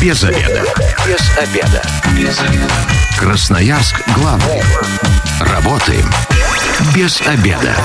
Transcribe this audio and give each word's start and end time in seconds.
Без 0.00 0.24
обеда. 0.24 0.64
Без 1.06 1.36
обеда. 1.36 1.82
Без 2.16 2.40
обеда. 2.40 2.72
Красноярск 3.18 4.00
главный. 4.16 4.62
Работаем 5.40 6.06
без 6.96 7.20
обеда. 7.26 7.76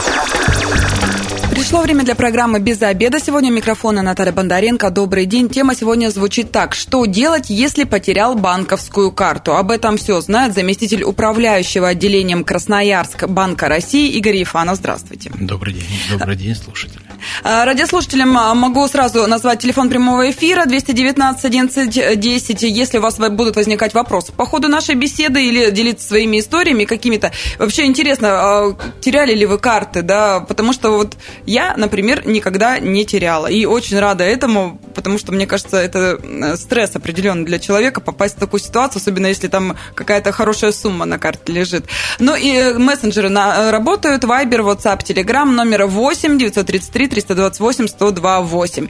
Пришло 1.51 1.81
время 1.81 2.05
для 2.05 2.15
программы 2.15 2.59
«Без 2.59 2.81
обеда». 2.81 3.19
Сегодня 3.19 3.51
у 3.51 3.53
микрофона 3.53 4.01
Наталья 4.01 4.31
Бондаренко. 4.31 4.91
Добрый 4.91 5.25
день. 5.25 5.49
Тема 5.49 5.75
сегодня 5.75 6.09
звучит 6.09 6.51
так. 6.51 6.73
Что 6.73 7.05
делать, 7.05 7.49
если 7.49 7.83
потерял 7.83 8.35
банковскую 8.35 9.11
карту? 9.11 9.55
Об 9.55 9.71
этом 9.71 9.97
все 9.97 10.21
знает 10.21 10.53
заместитель 10.53 11.03
управляющего 11.03 11.89
отделением 11.89 12.45
Красноярск 12.45 13.27
Банка 13.27 13.67
России 13.67 14.11
Игорь 14.11 14.37
Ефанов. 14.37 14.77
Здравствуйте. 14.77 15.31
Добрый 15.37 15.73
день. 15.73 15.85
Добрый 16.09 16.37
день, 16.37 16.55
слушатели. 16.55 17.04
А, 17.43 17.65
радиослушателям 17.65 18.37
а, 18.37 18.53
могу 18.53 18.87
сразу 18.87 19.27
назвать 19.27 19.59
телефон 19.59 19.89
прямого 19.89 20.29
эфира 20.29 20.65
219 20.65 21.45
11 21.45 22.19
10. 22.19 22.61
Если 22.63 22.97
у 22.97 23.01
вас 23.01 23.17
будут 23.17 23.55
возникать 23.55 23.93
вопросы 23.93 24.31
по 24.31 24.45
ходу 24.45 24.67
нашей 24.67 24.95
беседы 24.95 25.43
или 25.43 25.71
делиться 25.71 26.07
своими 26.07 26.39
историями 26.39 26.85
какими-то. 26.85 27.31
Вообще 27.59 27.85
интересно, 27.85 28.29
а, 28.29 28.77
теряли 29.01 29.33
ли 29.33 29.45
вы 29.45 29.57
карты, 29.57 30.01
да? 30.01 30.39
Потому 30.39 30.73
что 30.73 30.91
вот 30.91 31.15
я, 31.45 31.75
например, 31.77 32.27
никогда 32.27 32.79
не 32.79 33.05
теряла. 33.05 33.47
И 33.47 33.65
очень 33.65 33.99
рада 33.99 34.23
этому, 34.23 34.79
потому 34.95 35.17
что, 35.17 35.31
мне 35.31 35.45
кажется, 35.45 35.77
это 35.77 36.19
э, 36.21 36.55
стресс 36.55 36.95
определенный 36.95 37.45
для 37.45 37.59
человека 37.59 38.01
попасть 38.01 38.37
в 38.37 38.39
такую 38.39 38.59
ситуацию, 38.59 38.99
особенно 38.99 39.27
если 39.27 39.47
там 39.47 39.75
какая-то 39.93 40.31
хорошая 40.31 40.71
сумма 40.71 41.05
на 41.05 41.19
карте 41.19 41.51
лежит. 41.51 41.85
Ну 42.19 42.35
и 42.35 42.73
мессенджеры 42.73 43.29
на, 43.29 43.71
работают. 43.71 44.23
Viber, 44.23 44.59
WhatsApp, 44.59 45.03
Telegram, 45.03 45.45
номер 45.45 45.85
8 45.85 46.37
933 46.37 47.07
328 47.07 47.87
102 47.87 48.41
8. 48.41 48.87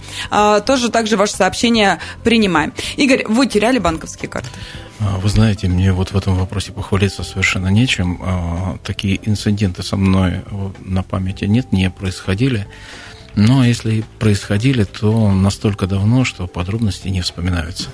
Тоже 0.66 0.90
также 0.90 1.18
ваше 1.18 1.36
сообщение 1.36 2.00
принимаем. 2.24 2.74
Игорь, 2.98 3.26
вы 3.28 3.48
теряли 3.48 3.80
банковские 3.80 4.30
карты? 4.30 4.50
А, 5.00 5.18
вы 5.18 5.30
знаете, 5.30 5.68
мне 5.68 5.92
вот 5.92 6.12
в 6.12 6.18
этом 6.18 6.36
вопросе 6.36 6.72
похвалиться 6.72 7.24
совершенно 7.24 7.68
нечем. 7.68 8.20
А, 8.22 8.78
такие 8.84 9.20
инциденты 9.28 9.84
со 9.84 9.98
мной 9.98 10.42
на 10.80 11.04
памяти 11.04 11.46
нет, 11.46 11.72
не 11.72 11.90
происходили. 11.90 12.68
Но 13.36 13.66
если 13.66 14.04
происходили, 14.20 14.86
то 14.86 15.30
настолько 15.32 15.88
давно, 15.88 16.24
что 16.24 16.48
подробности 16.48 17.10
не 17.10 17.22
вспоминаются. 17.22 17.90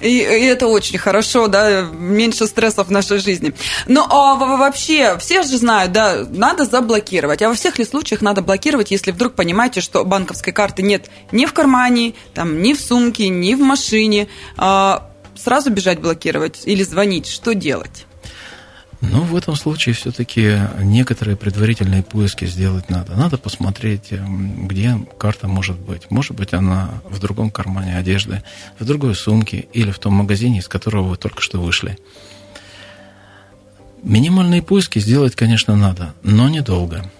И, 0.00 0.08
и 0.08 0.20
это 0.20 0.68
очень 0.68 0.98
хорошо, 0.98 1.48
да, 1.48 1.82
меньше 1.82 2.46
стрессов 2.46 2.88
в 2.88 2.90
нашей 2.90 3.18
жизни. 3.18 3.54
Но 3.86 4.06
а 4.08 4.34
вообще, 4.36 5.18
все 5.18 5.42
же 5.42 5.58
знают, 5.58 5.92
да, 5.92 6.24
надо 6.30 6.64
заблокировать. 6.64 7.42
А 7.42 7.48
во 7.48 7.54
всех 7.54 7.78
ли 7.78 7.84
случаях 7.84 8.20
надо 8.20 8.40
блокировать, 8.40 8.92
если 8.92 9.10
вдруг 9.10 9.34
понимаете, 9.34 9.80
что 9.80 10.04
банковской 10.04 10.52
карты 10.52 10.82
нет 10.82 11.10
ни 11.32 11.46
в 11.46 11.52
кармане, 11.52 12.14
там, 12.32 12.62
ни 12.62 12.72
в 12.72 12.80
сумке, 12.80 13.28
ни 13.28 13.54
в 13.54 13.60
машине? 13.60 14.28
А, 14.56 15.10
сразу 15.34 15.70
бежать 15.70 16.00
блокировать 16.00 16.62
или 16.64 16.84
звонить? 16.84 17.26
Что 17.26 17.54
делать? 17.54 18.06
Ну, 19.10 19.22
в 19.22 19.36
этом 19.36 19.56
случае 19.56 19.94
все-таки 19.94 20.58
некоторые 20.80 21.36
предварительные 21.36 22.02
поиски 22.02 22.44
сделать 22.44 22.90
надо. 22.90 23.14
Надо 23.14 23.38
посмотреть, 23.38 24.12
эм, 24.12 24.66
где 24.68 24.98
карта 25.18 25.48
может 25.48 25.78
быть. 25.78 26.10
Может 26.10 26.36
быть, 26.36 26.52
она 26.52 26.90
в 27.08 27.18
другом 27.18 27.50
кармане 27.50 27.96
одежды, 27.96 28.42
в 28.78 28.84
другой 28.84 29.14
сумке 29.14 29.66
или 29.72 29.90
в 29.90 29.98
том 29.98 30.14
магазине, 30.14 30.58
из 30.58 30.68
которого 30.68 31.08
вы 31.08 31.16
только 31.16 31.42
что 31.42 31.60
вышли. 31.60 31.98
Минимальные 34.04 34.62
поиски 34.62 34.98
сделать, 34.98 35.34
конечно, 35.34 35.74
надо, 35.76 36.14
но 36.22 36.48
недолго. 36.48 37.10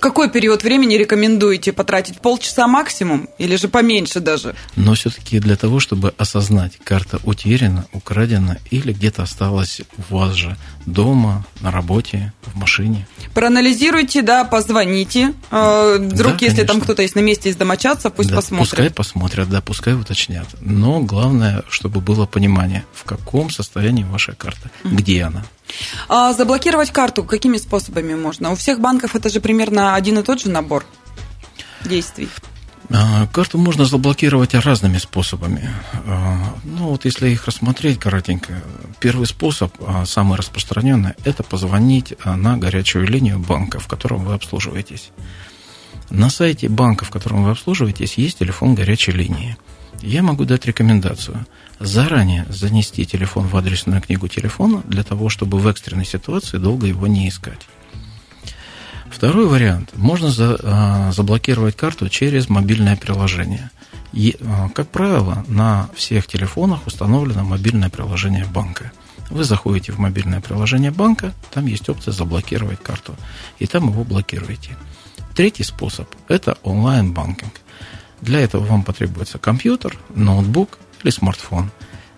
Какой 0.00 0.30
период 0.30 0.62
времени 0.62 0.94
рекомендуете 0.94 1.72
потратить? 1.72 2.20
Полчаса 2.20 2.66
максимум 2.66 3.28
или 3.38 3.56
же 3.56 3.68
поменьше 3.68 4.20
даже? 4.20 4.54
Но 4.76 4.94
все-таки 4.94 5.40
для 5.40 5.56
того, 5.56 5.80
чтобы 5.80 6.12
осознать, 6.18 6.78
карта 6.84 7.18
утеряна, 7.24 7.86
украдена 7.92 8.58
или 8.70 8.92
где-то 8.92 9.22
осталась 9.22 9.80
у 10.10 10.14
вас 10.14 10.34
же 10.34 10.56
дома, 10.84 11.46
на 11.60 11.70
работе, 11.70 12.32
в 12.42 12.56
машине. 12.56 13.06
Проанализируйте, 13.32 14.20
да, 14.20 14.44
позвоните. 14.44 15.32
Э, 15.50 15.96
вдруг, 15.98 16.38
да, 16.38 16.46
если 16.46 16.64
там 16.64 16.80
кто-то 16.80 17.00
есть 17.02 17.14
на 17.14 17.20
месте 17.20 17.48
из 17.48 17.56
домочадцев, 17.56 18.12
пусть 18.12 18.28
да, 18.28 18.36
посмотрят. 18.36 18.70
Пускай 18.70 18.90
посмотрят, 18.90 19.48
да, 19.48 19.60
пускай 19.62 19.94
уточнят. 19.94 20.46
Но 20.60 21.00
главное, 21.00 21.62
чтобы 21.70 22.00
было 22.00 22.26
понимание, 22.26 22.84
в 22.92 23.04
каком 23.04 23.48
состоянии 23.48 24.04
ваша 24.04 24.34
карта, 24.34 24.70
где 24.84 25.22
она. 25.22 25.44
А 26.08 26.32
заблокировать 26.32 26.90
карту 26.90 27.24
какими 27.24 27.56
способами 27.56 28.14
можно? 28.14 28.52
У 28.52 28.54
всех 28.56 28.80
банков 28.80 29.14
это 29.14 29.28
же 29.28 29.40
примерно 29.40 29.94
один 29.94 30.18
и 30.18 30.22
тот 30.22 30.40
же 30.40 30.50
набор 30.50 30.84
действий. 31.84 32.28
А, 32.90 33.26
карту 33.28 33.58
можно 33.58 33.84
заблокировать 33.84 34.54
разными 34.54 34.98
способами. 34.98 35.70
А, 36.06 36.54
ну, 36.64 36.88
вот 36.90 37.04
если 37.04 37.30
их 37.30 37.46
рассмотреть 37.46 37.98
коротенько, 37.98 38.62
первый 39.00 39.26
способ, 39.26 39.74
а, 39.80 40.04
самый 40.04 40.36
распространенный, 40.36 41.14
это 41.24 41.42
позвонить 41.42 42.14
на 42.24 42.56
горячую 42.56 43.08
линию 43.08 43.38
банка, 43.38 43.80
в 43.80 43.86
котором 43.86 44.24
вы 44.24 44.34
обслуживаетесь. 44.34 45.10
На 46.10 46.28
сайте 46.28 46.68
банка, 46.68 47.04
в 47.04 47.10
котором 47.10 47.44
вы 47.44 47.50
обслуживаетесь, 47.50 48.14
есть 48.14 48.38
телефон 48.38 48.74
горячей 48.74 49.12
линии. 49.12 49.56
Я 50.04 50.22
могу 50.22 50.44
дать 50.44 50.66
рекомендацию– 50.66 51.46
заранее 51.80 52.44
занести 52.50 53.06
телефон 53.06 53.46
в 53.46 53.56
адресную 53.56 54.02
книгу 54.02 54.28
телефона 54.28 54.82
для 54.86 55.02
того, 55.02 55.30
чтобы 55.30 55.58
в 55.58 55.66
экстренной 55.66 56.04
ситуации 56.04 56.58
долго 56.58 56.86
его 56.86 57.06
не 57.06 57.26
искать. 57.26 57.60
Второй 59.10 59.46
вариант. 59.46 59.96
Можно 59.96 60.30
за, 60.30 60.58
а, 60.62 61.12
заблокировать 61.12 61.76
карту 61.76 62.10
через 62.10 62.50
мобильное 62.50 62.96
приложение. 62.96 63.70
И, 64.12 64.36
а, 64.42 64.68
как 64.74 64.90
правило, 64.90 65.42
на 65.48 65.88
всех 65.94 66.26
телефонах 66.26 66.86
установлено 66.86 67.42
мобильное 67.42 67.88
приложение 67.88 68.44
банка. 68.44 68.92
Вы 69.30 69.44
заходите 69.44 69.92
в 69.92 69.98
мобильное 69.98 70.42
приложение 70.42 70.90
банка, 70.90 71.32
там 71.50 71.64
есть 71.64 71.88
опция 71.88 72.12
заблокировать 72.12 72.82
карту, 72.82 73.14
и 73.58 73.66
там 73.66 73.88
его 73.88 74.04
блокируете. 74.04 74.76
Третий 75.34 75.64
способ– 75.64 76.08
это 76.28 76.58
онлайн-банкинг. 76.62 77.63
Для 78.24 78.40
этого 78.40 78.64
вам 78.64 78.82
потребуется 78.82 79.36
компьютер, 79.36 79.98
ноутбук 80.14 80.78
или 81.02 81.10
смартфон. 81.10 81.70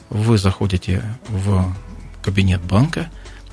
Вы 0.08 0.38
заходите 0.38 1.02
в 1.26 1.74
кабинет 2.22 2.62
банка 2.62 3.10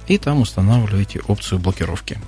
и 0.08 0.20
там 0.20 0.42
устанавливаете 0.42 1.22
опцию 1.22 1.60
блокировки. 1.60 2.20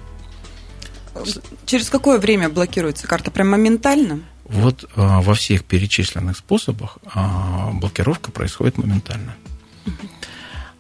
Через 1.68 1.92
какое 1.92 2.18
время 2.18 2.50
блокируется 2.50 3.06
карта? 3.06 3.30
Прям 3.30 3.52
моментально? 3.52 4.22
Вот 4.46 4.90
а, 4.96 5.22
во 5.22 5.36
всех 5.36 5.64
перечисленных 5.64 6.38
способах 6.38 6.98
а, 7.14 7.70
блокировка 7.74 8.32
происходит 8.32 8.80
моментально. 8.80 9.36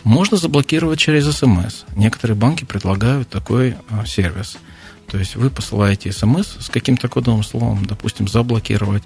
Можно 0.03 0.37
заблокировать 0.37 0.99
через 0.99 1.31
СМС. 1.31 1.83
Некоторые 1.95 2.35
банки 2.35 2.63
предлагают 2.63 3.29
такой 3.29 3.75
а, 3.91 4.07
сервис– 4.07 4.57
то 5.15 5.19
есть 5.19 5.37
вы 5.37 5.49
посылаете 5.49 6.11
смс 6.11 6.57
с 6.59 6.67
каким-то 6.67 7.07
кодовым 7.07 7.41
словом, 7.41 7.85
допустим, 7.85 8.27
заблокировать, 8.27 9.03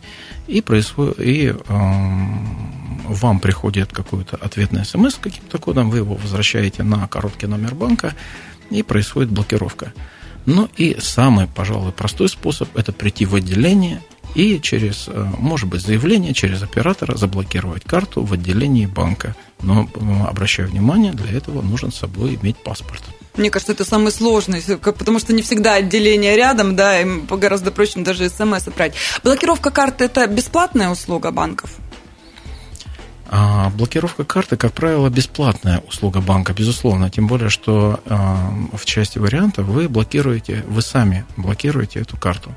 и, 0.47 0.59
происходит, 0.59 1.19
и 1.19 1.49
э, 1.49 1.53
вам 1.69 3.39
приходит 3.39 3.91
какой-то 3.91 4.35
ответный 4.37 4.85
смс 4.85 5.13
с 5.13 5.17
каким-то 5.19 5.59
кодом, 5.59 5.91
вы 5.91 5.97
его 5.97 6.15
возвращаете 6.15 6.81
на 6.81 7.07
короткий 7.07 7.45
номер 7.45 7.75
банка, 7.75 8.15
и 8.71 8.81
происходит 8.81 9.29
блокировка. 9.29 9.93
Ну 10.47 10.67
и 10.77 10.97
самый, 10.99 11.45
пожалуй, 11.45 11.91
простой 11.91 12.27
способ– 12.27 12.69
это 12.75 12.91
прийти 12.91 13.27
в 13.27 13.35
отделение 13.35 14.01
и 14.33 14.59
через, 14.59 15.09
э, 15.09 15.31
может 15.37 15.69
быть, 15.69 15.81
заявление 15.81 16.33
через 16.33 16.63
оператора 16.63 17.17
заблокировать 17.17 17.83
карту 17.83 18.23
в 18.23 18.33
отделении 18.33 18.87
банка. 18.87 19.35
Но 19.61 19.87
обращаю 20.27 20.69
внимание, 20.69 21.11
для 21.11 21.37
этого 21.37 21.61
нужно 21.61 21.91
с 21.91 21.97
собой 21.97 22.39
иметь 22.41 22.57
паспорт. 22.57 23.03
Мне 23.35 23.49
кажется, 23.49 23.73
это 23.73 23.85
самый 23.85 24.11
сложный, 24.11 24.61
потому 24.81 25.19
что 25.19 25.33
не 25.33 25.41
всегда 25.41 25.75
отделение 25.75 26.35
рядом, 26.35 26.75
да, 26.75 26.99
им 26.99 27.25
гораздо 27.25 27.71
проще 27.71 27.99
даже 28.01 28.29
смс 28.29 28.67
отправить. 28.67 28.95
Блокировка 29.23 29.71
карты– 29.71 30.03
это 30.05 30.27
бесплатная 30.27 30.89
услуга 30.89 31.31
банков? 31.31 31.71
А 33.31 33.69
блокировка 33.69 34.23
карты, 34.23 34.57
как 34.57 34.73
правило, 34.73 35.07
бесплатная 35.09 35.83
услуга 35.87 36.19
банка, 36.19 36.53
безусловно. 36.53 37.11
Тем 37.11 37.27
более, 37.27 37.49
что 37.49 37.99
а, 38.07 38.51
в 38.73 38.85
части 38.85 39.19
вариантов 39.19 39.67
вы 39.67 39.87
блокируете, 39.87 40.65
вы 40.67 40.81
сами 40.81 41.25
блокируете 41.37 41.99
эту 41.99 42.17
карту. 42.17 42.55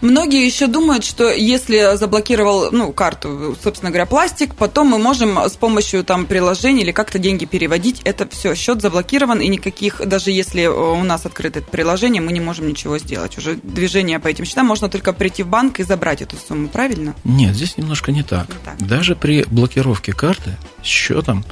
Многие 0.00 0.44
еще 0.44 0.66
думают, 0.66 1.04
что 1.04 1.30
если 1.30 1.96
заблокировал 1.96 2.70
ну, 2.70 2.92
карту, 2.92 3.56
собственно 3.62 3.90
говоря, 3.90 4.06
пластик, 4.06 4.54
потом 4.54 4.88
мы 4.88 4.98
можем 4.98 5.38
с 5.38 5.56
помощью 5.56 6.04
там 6.04 6.26
приложения 6.26 6.82
или 6.82 6.92
как-то 6.92 7.18
деньги 7.18 7.44
переводить. 7.44 8.00
Это 8.04 8.28
все, 8.28 8.54
счет 8.54 8.82
заблокирован, 8.82 9.40
и 9.40 9.48
никаких, 9.48 10.06
даже 10.06 10.30
если 10.30 10.66
у 10.66 11.02
нас 11.02 11.26
открыто 11.26 11.60
это 11.60 11.70
приложение, 11.70 12.22
мы 12.22 12.32
не 12.32 12.40
можем 12.40 12.68
ничего 12.68 12.98
сделать. 12.98 13.38
Уже 13.38 13.56
движение 13.56 14.18
по 14.18 14.28
этим 14.28 14.44
счетам 14.44 14.66
можно 14.66 14.88
только 14.88 15.12
прийти 15.12 15.42
в 15.42 15.48
банк 15.48 15.80
и 15.80 15.82
забрать 15.82 16.22
эту 16.22 16.36
сумму, 16.36 16.68
правильно? 16.68 17.14
Нет, 17.24 17.54
здесь 17.54 17.76
немножко 17.76 18.12
не 18.12 18.22
так. 18.22 18.48
Не 18.48 18.54
так. 18.64 18.88
Даже 18.88 19.16
при 19.16 19.44
блокировке 19.44 20.12
карты 20.12 20.56
счетом 20.82 21.44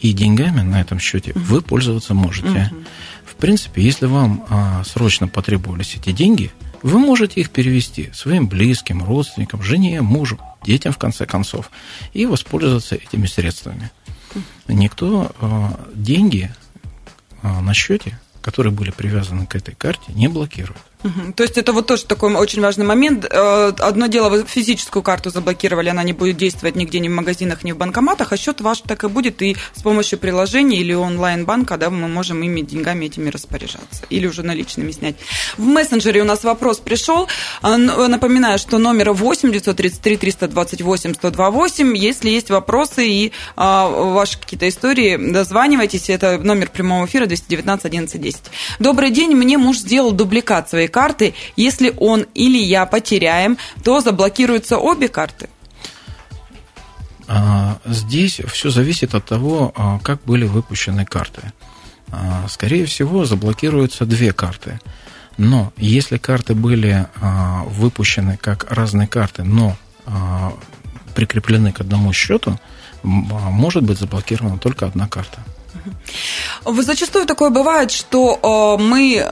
и 0.00 0.12
деньгами 0.12 0.62
на 0.62 0.80
этом 0.80 0.98
счете 0.98 1.32
угу. 1.32 1.40
вы 1.40 1.62
пользоваться 1.62 2.14
можете. 2.14 2.70
Угу. 2.72 2.84
В 3.26 3.34
принципе, 3.36 3.82
если 3.82 4.06
вам 4.06 4.44
а, 4.48 4.82
срочно 4.84 5.28
потребовались 5.28 5.96
эти 5.96 6.12
деньги– 6.12 6.50
вы 6.82 6.98
можете 6.98 7.40
их 7.40 7.50
перевести 7.50 8.10
своим 8.12 8.48
близким, 8.48 9.04
родственникам, 9.04 9.62
жене, 9.62 10.00
мужу. 10.02 10.38
детям, 10.62 10.92
в 10.92 10.98
конце 10.98 11.26
концов, 11.26 11.70
и 12.12 12.26
воспользоваться 12.26 12.96
этими 12.96 13.26
средствами. 13.26 13.90
Никто 14.68 15.32
деньги 15.94 16.54
на 17.42 17.74
счете, 17.74 18.18
которые 18.42 18.72
были 18.72 18.90
привязаны 18.90 19.46
к 19.46 19.54
этой 19.54 19.74
карте, 19.74 20.12
не 20.12 20.28
блокирует. 20.28 20.80
То 21.36 21.42
есть 21.42 21.56
это 21.56 21.72
вот 21.72 21.86
тоже 21.86 22.04
такой 22.04 22.34
очень 22.34 22.60
важный 22.62 22.84
момент. 22.84 23.26
Э, 23.30 23.72
одно 23.78 24.06
дело, 24.06 24.28
вы 24.28 24.44
физическую 24.44 25.02
карту 25.02 25.30
заблокировали, 25.30 25.88
она 25.88 26.02
не 26.02 26.12
будет 26.12 26.36
действовать 26.36 26.76
нигде, 26.76 27.00
ни 27.00 27.08
в 27.08 27.12
магазинах, 27.12 27.64
ни 27.64 27.72
в 27.72 27.76
банкоматах, 27.76 28.32
а 28.32 28.36
счет 28.36 28.60
ваш 28.60 28.80
так 28.80 29.04
и 29.04 29.08
будет, 29.08 29.40
и 29.42 29.56
с 29.74 29.82
помощью 29.82 30.18
приложения 30.18 30.78
или 30.78 30.92
онлайн-банка, 30.92 31.78
да, 31.78 31.90
мы 31.90 32.08
можем 32.08 32.42
ими 32.42 32.60
деньгами 32.60 33.06
этими 33.06 33.30
распоряжаться, 33.30 34.04
или 34.10 34.26
уже 34.26 34.42
наличными 34.42 34.92
снять. 34.92 35.16
В 35.56 35.64
мессенджере 35.64 36.20
у 36.20 36.24
нас 36.24 36.44
вопрос 36.44 36.78
пришел. 36.78 37.28
А, 37.62 37.76
напоминаю, 37.76 38.58
что 38.58 38.78
номер 38.78 39.12
8 39.12 39.52
933 39.52 40.16
328 40.16 41.14
128. 41.14 41.96
Если 41.96 42.30
есть 42.30 42.50
вопросы 42.50 43.08
и 43.08 43.32
а, 43.56 43.88
ваши 43.88 44.38
какие-то 44.38 44.68
истории, 44.68 45.16
дозванивайтесь. 45.16 46.10
Это 46.10 46.38
номер 46.38 46.68
прямого 46.70 47.06
эфира 47.06 47.26
219 47.26 47.86
11 47.86 48.20
10. 48.20 48.40
Добрый 48.78 49.10
день, 49.10 49.34
мне 49.34 49.56
муж 49.58 49.78
сделал 49.78 50.12
дубликат 50.12 50.68
своей 50.68 50.89
карты. 50.90 51.34
Если 51.56 51.94
он 51.96 52.26
или 52.34 52.58
я 52.58 52.84
потеряем, 52.84 53.56
то 53.82 54.00
заблокируются 54.00 54.76
обе 54.76 55.08
карты? 55.08 55.48
А, 57.32 57.78
здесь 57.84 58.40
все 58.52 58.70
зависит 58.70 59.14
от 59.14 59.24
того, 59.24 59.72
а, 59.76 60.00
как 60.00 60.20
были 60.24 60.46
выпущены 60.46 61.04
карты. 61.04 61.52
А, 62.10 62.46
скорее 62.48 62.86
всего, 62.86 63.24
заблокируются 63.24 64.04
две 64.04 64.32
карты. 64.32 64.80
Но 65.38 65.72
если 65.76 66.18
карты 66.18 66.54
были 66.54 67.06
выпущены 67.68 68.36
как 68.36 68.70
разные 68.70 69.06
карты, 69.06 69.42
но 69.42 69.74
прикреплены 71.14 71.72
к 71.72 71.80
одному 71.80 72.12
счету, 72.12 72.60
может 73.02 73.82
быть 73.84 73.98
заблокирована 73.98 74.58
только 74.58 74.84
одна 74.84 75.08
карта. 75.08 75.38
Зачастую 76.64 77.26
такое 77.26 77.50
бывает, 77.50 77.90
что 77.90 78.78
э, 78.78 78.82
мы 78.82 79.30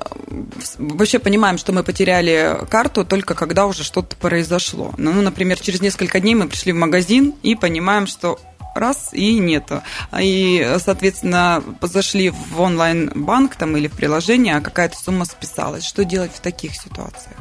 вообще 0.78 1.18
понимаем, 1.18 1.58
что 1.58 1.72
мы 1.72 1.82
потеряли 1.82 2.58
карту 2.70 3.04
только 3.04 3.34
когда 3.34 3.66
уже 3.66 3.84
что-то 3.84 4.16
произошло. 4.16 4.92
Ну, 4.96 5.12
например, 5.22 5.58
через 5.60 5.80
несколько 5.80 6.20
дней 6.20 6.34
мы 6.34 6.48
пришли 6.48 6.72
в 6.72 6.76
магазин 6.76 7.34
и 7.42 7.54
понимаем, 7.54 8.06
что 8.06 8.38
раз 8.74 9.10
и 9.12 9.38
нету. 9.38 9.82
И, 10.18 10.76
соответственно, 10.78 11.62
зашли 11.82 12.30
в 12.30 12.60
онлайн-банк 12.60 13.56
там 13.56 13.76
или 13.76 13.88
в 13.88 13.92
приложение, 13.92 14.56
а 14.56 14.60
какая-то 14.60 14.96
сумма 14.96 15.24
списалась. 15.24 15.84
Что 15.84 16.04
делать 16.04 16.32
в 16.34 16.40
таких 16.40 16.74
ситуациях? 16.74 17.36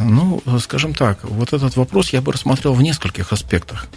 Ну, 0.00 0.40
скажем 0.60 0.94
так, 0.94 1.24
вот 1.24 1.52
этот 1.52 1.76
вопрос 1.76 2.10
я 2.10 2.20
бы 2.20 2.32
рассмотрел 2.32 2.74
в 2.74 2.82
нескольких 2.82 3.32
аспектах. 3.32 3.88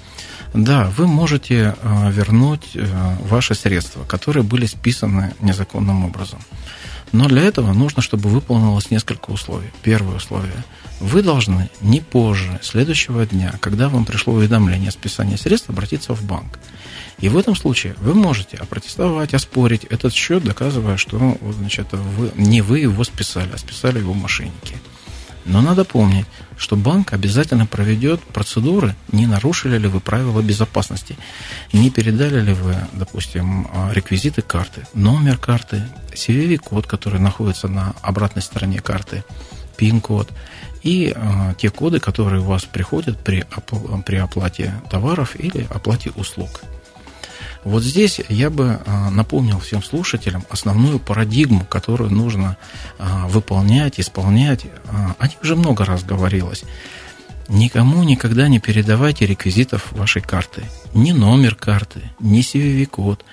Да, 0.53 0.91
вы 0.97 1.07
можете 1.07 1.75
э, 1.81 2.11
вернуть 2.11 2.71
э, 2.73 2.85
ваши 3.21 3.53
средства, 3.53 4.03
которые 4.03 4.43
были 4.43 4.65
списаны 4.65 5.33
незаконным 5.39 6.05
образом. 6.05 6.39
Но 7.11 7.27
для 7.27 7.43
этого 7.43 7.73
нужно, 7.73 8.01
чтобы 8.01 8.29
выполнилось 8.29 8.91
несколько 8.91 9.31
условий. 9.31 9.69
Первое 9.81 10.17
условие. 10.17 10.63
Вы 10.99 11.23
должны 11.23 11.69
не 11.81 12.01
позже 12.01 12.59
следующего 12.61 13.25
дня, 13.25 13.55
когда 13.61 13.89
вам 13.89 14.05
пришло 14.05 14.33
уведомление 14.33 14.89
о 14.89 14.91
списании 14.91 15.35
средств, 15.35 15.69
обратиться 15.69 16.13
в 16.13 16.23
банк. 16.23 16.59
И 17.19 17.29
в 17.29 17.37
этом 17.37 17.55
случае 17.55 17.95
вы 17.99 18.13
можете 18.13 18.57
опротестовать, 18.57 19.33
оспорить 19.33 19.85
этот 19.85 20.13
счет, 20.13 20.43
доказывая, 20.43 20.97
что 20.97 21.37
значит, 21.57 21.87
вы, 21.91 22.31
не 22.35 22.61
вы 22.61 22.79
его 22.79 23.03
списали, 23.03 23.49
а 23.53 23.57
списали 23.57 23.99
его 23.99 24.13
мошенники. 24.13 24.77
Но 25.45 25.61
надо 25.61 25.85
помнить, 25.85 26.25
что 26.57 26.75
банк 26.75 27.13
обязательно 27.13 27.65
проведет 27.65 28.21
процедуры, 28.21 28.95
не 29.11 29.25
нарушили 29.25 29.77
ли 29.77 29.87
вы 29.87 29.99
правила 29.99 30.41
безопасности, 30.41 31.17
не 31.73 31.89
передали 31.89 32.41
ли 32.41 32.53
вы, 32.53 32.75
допустим, 32.93 33.67
реквизиты 33.91 34.41
карты, 34.41 34.85
номер 34.93 35.37
карты, 35.37 35.83
CVV-код, 36.13 36.87
который 36.87 37.19
находится 37.19 37.67
на 37.67 37.93
обратной 38.01 38.41
стороне 38.41 38.79
карты, 38.79 39.23
PIN-код 39.77 40.29
и 40.83 41.13
э, 41.15 41.53
те 41.57 41.69
коды, 41.69 41.99
которые 41.99 42.41
у 42.41 42.45
вас 42.45 42.65
приходят 42.65 43.17
при, 43.23 43.45
при 44.05 44.17
оплате 44.17 44.73
товаров 44.89 45.39
или 45.39 45.67
оплате 45.69 46.11
услуг. 46.11 46.61
Вот 47.63 47.83
здесь 47.83 48.21
я 48.29 48.49
бы 48.49 48.79
а, 48.85 49.09
напомнил 49.09 49.59
всем 49.59 49.83
слушателям 49.83 50.45
основную 50.49 50.99
парадигму, 50.99 51.65
которую 51.65 52.09
нужно 52.09 52.57
а, 52.97 53.27
выполнять, 53.27 53.99
исполнять. 53.99 54.65
А, 54.87 55.15
о 55.19 55.27
ней 55.27 55.37
уже 55.41 55.55
много 55.55 55.83
раз 55.85 56.03
говорилось. 56.03 56.63
Никому 57.49 58.03
никогда 58.03 58.47
не 58.47 58.59
передавайте 58.59 59.25
реквизитов 59.25 59.91
вашей 59.91 60.21
карты. 60.21 60.63
Ни 60.93 61.11
номер 61.11 61.55
карты, 61.55 62.11
ни 62.19 62.41
CVV-код, 62.41 63.25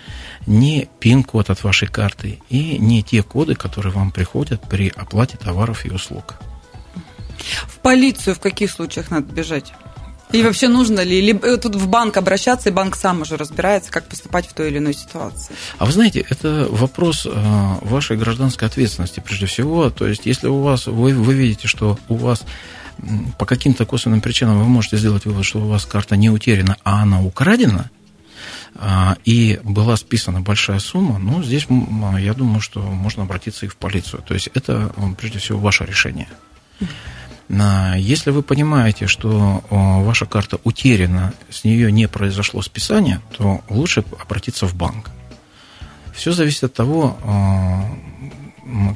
ни 0.46 0.88
PIN-код 1.00 1.50
от 1.50 1.62
вашей 1.62 1.86
карты 1.86 2.40
и 2.48 2.78
не 2.78 3.02
те 3.02 3.22
коды, 3.22 3.54
которые 3.54 3.92
вам 3.92 4.10
приходят 4.10 4.66
при 4.68 4.88
оплате 4.88 5.36
товаров 5.36 5.84
и 5.84 5.90
услуг. 5.90 6.36
В 7.66 7.78
полицию 7.80 8.34
в 8.34 8.40
каких 8.40 8.70
случаях 8.70 9.10
надо 9.10 9.30
бежать? 9.30 9.74
И 10.32 10.42
вообще 10.42 10.68
нужно 10.68 11.00
ли? 11.00 11.20
Либо 11.20 11.46
э, 11.46 11.56
тут 11.56 11.76
в 11.76 11.88
банк 11.88 12.16
обращаться, 12.16 12.68
и 12.68 12.72
банк 12.72 12.96
сам 12.96 13.22
уже 13.22 13.36
разбирается, 13.36 13.90
как 13.90 14.08
поступать 14.08 14.46
в 14.48 14.54
той 14.54 14.68
или 14.68 14.78
иной 14.78 14.94
ситуации. 14.94 15.54
А 15.78 15.86
вы 15.86 15.92
знаете, 15.92 16.26
это 16.28 16.66
вопрос 16.70 17.26
э, 17.26 17.30
вашей 17.82 18.16
гражданской 18.16 18.66
ответственности 18.66 19.22
прежде 19.24 19.46
всего. 19.46 19.90
То 19.90 20.06
есть, 20.06 20.26
если 20.26 20.48
у 20.48 20.60
вас, 20.62 20.86
вы, 20.86 21.14
вы 21.14 21.34
видите, 21.34 21.68
что 21.68 21.98
у 22.08 22.16
вас 22.16 22.44
по 23.38 23.46
каким-то 23.46 23.84
косвенным 23.86 24.20
причинам 24.20 24.58
вы 24.58 24.64
можете 24.64 24.96
сделать 24.96 25.26
вывод, 25.26 25.44
что 25.44 25.60
у 25.60 25.68
вас 25.68 25.84
карта 25.84 26.16
не 26.16 26.30
утеряна, 26.30 26.76
а 26.82 27.02
она 27.02 27.22
украдена, 27.22 27.90
а, 28.74 29.16
и 29.24 29.60
была 29.62 29.96
списана 29.96 30.40
большая 30.40 30.78
сумма, 30.78 31.18
ну, 31.18 31.42
здесь 31.42 31.66
я 32.18 32.34
думаю, 32.34 32.60
что 32.60 32.80
можно 32.80 33.22
обратиться 33.22 33.66
и 33.66 33.68
в 33.68 33.76
полицию. 33.76 34.22
То 34.26 34.34
есть 34.34 34.48
это, 34.54 34.92
прежде 35.18 35.38
всего, 35.38 35.58
ваше 35.58 35.84
решение. 35.84 36.28
Если 37.48 38.30
вы 38.30 38.42
понимаете, 38.42 39.06
что 39.06 39.62
ваша 39.70 40.26
карта 40.26 40.58
утеряна, 40.64 41.32
с 41.50 41.64
нее 41.64 41.92
не 41.92 42.08
произошло 42.08 42.60
списание, 42.62 43.20
то 43.36 43.60
лучше 43.68 44.04
обратиться 44.20 44.66
в 44.66 44.74
банк. 44.74 45.10
Все 46.14 46.32
зависит 46.32 46.64
от 46.64 46.74
того, 46.74 47.16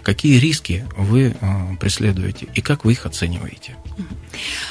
какие 0.03 0.39
риски 0.39 0.85
вы 0.97 1.35
преследуете 1.79 2.47
и 2.55 2.61
как 2.61 2.85
вы 2.85 2.93
их 2.93 3.07
оцениваете. 3.07 3.77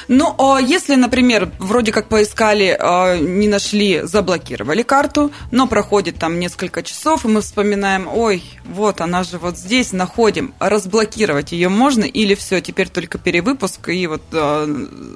Ну, 0.08 0.34
а 0.38 0.58
если, 0.58 0.94
например, 0.94 1.50
вроде 1.58 1.92
как 1.92 2.08
поискали, 2.08 2.76
а, 2.78 3.16
не 3.16 3.48
нашли, 3.48 4.00
заблокировали 4.02 4.82
карту, 4.82 5.30
но 5.50 5.66
проходит 5.66 6.16
там 6.16 6.40
несколько 6.40 6.82
часов, 6.82 7.24
и 7.24 7.28
мы 7.28 7.42
вспоминаем, 7.42 8.08
ой, 8.12 8.42
вот 8.64 9.00
она 9.00 9.22
же 9.22 9.38
вот 9.38 9.56
здесь, 9.56 9.92
находим, 9.92 10.54
разблокировать 10.58 11.52
ее 11.52 11.68
можно 11.68 12.04
или 12.04 12.34
все, 12.34 12.60
теперь 12.60 12.88
только 12.88 13.18
перевыпуск 13.18 13.90
и 13.90 14.06
вот 14.06 14.22
а, 14.32 14.66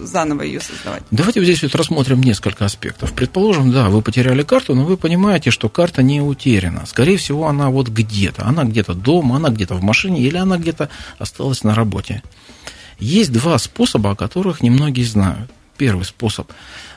заново 0.03 0.43
ее 0.43 0.61
создавать? 0.61 1.03
Давайте 1.11 1.43
здесь 1.43 1.63
вот 1.63 1.75
рассмотрим 1.75 2.21
несколько 2.21 2.65
аспектов. 2.65 3.13
Предположим, 3.13 3.73
да, 3.73 3.89
вы 3.89 4.03
потеряли 4.03 4.43
карту, 4.43 4.75
но 4.75 4.85
вы 4.85 4.97
понимаете, 4.97 5.51
что 5.51 5.69
карта 5.69 6.03
не 6.03 6.21
утеряна. 6.21 6.87
Скорее 6.87 7.17
всего, 7.17 7.49
она 7.49 7.71
вот 7.71 7.89
где-то. 7.89 8.45
Она 8.45 8.65
где-то 8.65 8.95
дома, 8.95 9.37
она 9.37 9.49
где-то 9.49 9.74
в 9.77 9.83
машине 9.83 10.21
или 10.21 10.37
она 10.37 10.59
где-то 10.59 10.89
осталась 11.19 11.65
на 11.65 11.75
работе. 11.75 12.23
Есть 12.99 13.33
два 13.33 13.59
способа, 13.59 14.13
о 14.13 14.17
которых 14.17 14.63
немногие 14.63 15.07
знают. 15.07 15.51
Первый 15.77 16.05
способ. 16.05 16.51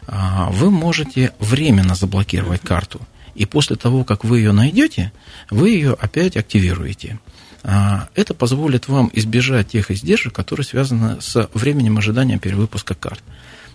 А, 0.07 0.50
вы 0.51 0.69
можете 0.69 1.34
временно 1.39 1.96
заблокировать 1.96 2.62
карту. 2.62 3.01
И 3.36 3.46
после 3.46 3.75
того, 3.75 4.03
как 4.03 4.24
вы 4.24 4.39
ее 4.39 4.51
найдете, 4.51 5.12
вы 5.50 5.72
ее 5.72 5.93
опять 5.93 6.38
активируете. 6.38 7.19
А, 7.63 8.07
это 8.15 8.34
позволит 8.34 8.88
вам 8.88 9.10
избежать 9.13 9.69
тех 9.69 9.91
издержек, 9.91 10.34
которые 10.34 10.65
связаны 10.65 11.22
с 11.22 11.50
временем 11.53 11.98
ожидания 11.98 12.38
перевыпуска 12.38 12.93
карт. 12.93 13.24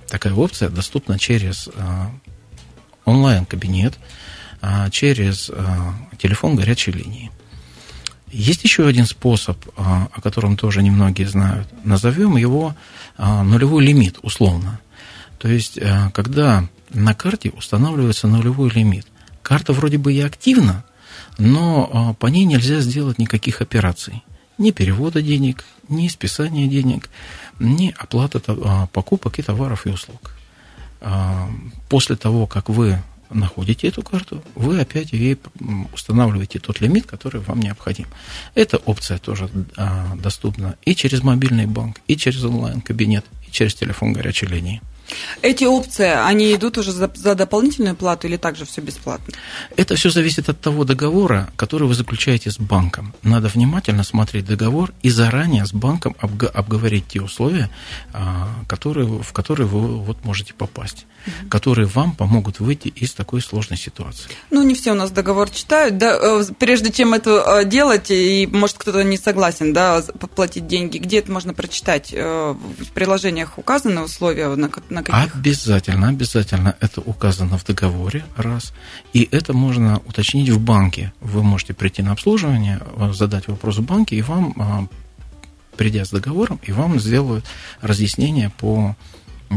Такая 0.08 0.34
опция 0.34 0.68
доступна 0.68 1.18
через 1.18 1.68
а, 1.74 2.10
онлайн-кабинет, 3.04 3.98
через 4.92 5.50
телефон 6.18 6.54
горячей 6.54 6.92
линии. 6.92 7.32
Есть 8.32 8.64
еще 8.64 8.86
один 8.86 9.04
способ, 9.04 9.58
а, 9.76 10.08
о 10.10 10.20
котором 10.22 10.56
тоже 10.56 10.82
немногие 10.82 11.28
знают. 11.28 11.68
Назовем 11.84 12.38
его 12.38 12.74
а, 13.18 13.42
нулевой 13.44 13.84
лимит, 13.84 14.18
условно. 14.22 14.80
То 15.38 15.48
есть, 15.48 15.78
а, 15.78 16.10
когда 16.12 16.66
на 16.94 17.14
карте 17.14 17.50
устанавливается 17.50 18.28
нулевой 18.28 18.70
лимит. 18.70 19.06
Карта 19.42 19.74
вроде 19.74 19.98
бы 19.98 20.14
и 20.14 20.20
активна, 20.20 20.84
но 21.36 22.16
по 22.18 22.26
ней 22.28 22.44
нельзя 22.44 22.80
сделать 22.80 23.18
никаких 23.18 23.60
операций. 23.60 24.22
Ни 24.56 24.70
перевода 24.70 25.20
денег, 25.20 25.64
ни 25.88 26.08
списания 26.08 26.68
денег, 26.68 27.10
ни 27.58 27.94
оплаты 27.98 28.40
покупок 28.92 29.38
и 29.38 29.42
товаров 29.42 29.86
и 29.86 29.90
услуг. 29.90 30.36
После 31.88 32.14
того, 32.16 32.46
как 32.46 32.68
вы 32.68 33.02
находите 33.32 33.88
эту 33.88 34.02
карту, 34.02 34.42
вы 34.54 34.80
опять 34.80 35.12
ей 35.12 35.38
устанавливаете 35.92 36.58
тот 36.58 36.80
лимит, 36.80 37.06
который 37.06 37.40
вам 37.40 37.60
необходим. 37.60 38.06
Эта 38.54 38.76
опция 38.76 39.18
тоже 39.18 39.48
а, 39.76 40.14
доступна 40.16 40.76
и 40.84 40.94
через 40.94 41.22
мобильный 41.22 41.66
банк, 41.66 42.00
и 42.08 42.16
через 42.16 42.44
онлайн-кабинет, 42.44 43.24
и 43.46 43.50
через 43.50 43.74
телефон 43.74 44.12
горячей 44.12 44.46
линии. 44.46 44.80
Эти 45.42 45.64
опции, 45.64 46.08
они 46.08 46.54
идут 46.54 46.78
уже 46.78 46.92
за, 46.92 47.10
за 47.14 47.34
дополнительную 47.34 47.96
плату 47.96 48.26
или 48.26 48.36
также 48.36 48.64
все 48.64 48.80
бесплатно? 48.80 49.34
Это 49.76 49.96
все 49.96 50.10
зависит 50.10 50.48
от 50.48 50.60
того 50.60 50.84
договора, 50.84 51.50
который 51.56 51.88
вы 51.88 51.94
заключаете 51.94 52.50
с 52.50 52.58
банком. 52.58 53.14
Надо 53.22 53.48
внимательно 53.48 54.04
смотреть 54.04 54.46
договор 54.46 54.92
и 55.02 55.10
заранее 55.10 55.66
с 55.66 55.72
банком 55.72 56.16
обговорить 56.20 57.08
те 57.08 57.20
условия, 57.20 57.70
а, 58.12 58.48
которые, 58.68 59.06
в 59.06 59.32
которые 59.32 59.66
вы 59.66 59.98
вот 59.98 60.24
можете 60.24 60.54
попасть 60.54 61.06
угу. 61.26 61.48
которые 61.48 61.86
вам 61.86 62.12
помогут 62.12 62.60
выйти 62.60 62.88
из 62.88 63.12
такой 63.12 63.40
сложной 63.40 63.78
ситуации. 63.78 64.30
Ну, 64.50 64.62
не 64.62 64.74
все 64.74 64.92
у 64.92 64.94
нас 64.94 65.10
договор 65.10 65.50
читают, 65.50 65.98
да, 65.98 66.18
э, 66.20 66.44
прежде 66.58 66.92
чем 66.92 67.14
это 67.14 67.60
э, 67.60 67.64
делать, 67.64 68.10
и 68.10 68.48
может 68.50 68.78
кто-то 68.78 69.02
не 69.04 69.16
согласен, 69.16 69.72
да, 69.72 70.02
платить 70.34 70.66
деньги, 70.66 70.98
где 70.98 71.18
это 71.18 71.30
можно 71.32 71.54
прочитать? 71.54 72.12
Э, 72.12 72.52
в 72.52 72.92
приложениях 72.92 73.58
указаны 73.58 74.02
условия 74.02 74.48
на, 74.48 74.70
на 74.88 75.01
каких? 75.02 75.34
Обязательно, 75.34 76.08
обязательно 76.08 76.76
это 76.80 77.00
указано 77.00 77.58
в 77.58 77.64
договоре, 77.64 78.24
раз, 78.36 78.72
и 79.12 79.28
это 79.30 79.52
можно 79.52 79.98
уточнить 80.06 80.50
в 80.50 80.60
банке. 80.60 81.12
Вы 81.20 81.42
можете 81.42 81.74
прийти 81.74 82.02
на 82.02 82.12
обслуживание, 82.12 82.80
задать 83.12 83.48
вопрос 83.48 83.78
в 83.78 83.82
банке, 83.82 84.16
и 84.16 84.22
вам 84.22 84.88
придя 85.76 86.04
с 86.04 86.10
договором, 86.10 86.60
и 86.62 86.72
вам 86.72 87.00
сделают 87.00 87.44
разъяснение 87.80 88.50
по 88.50 88.96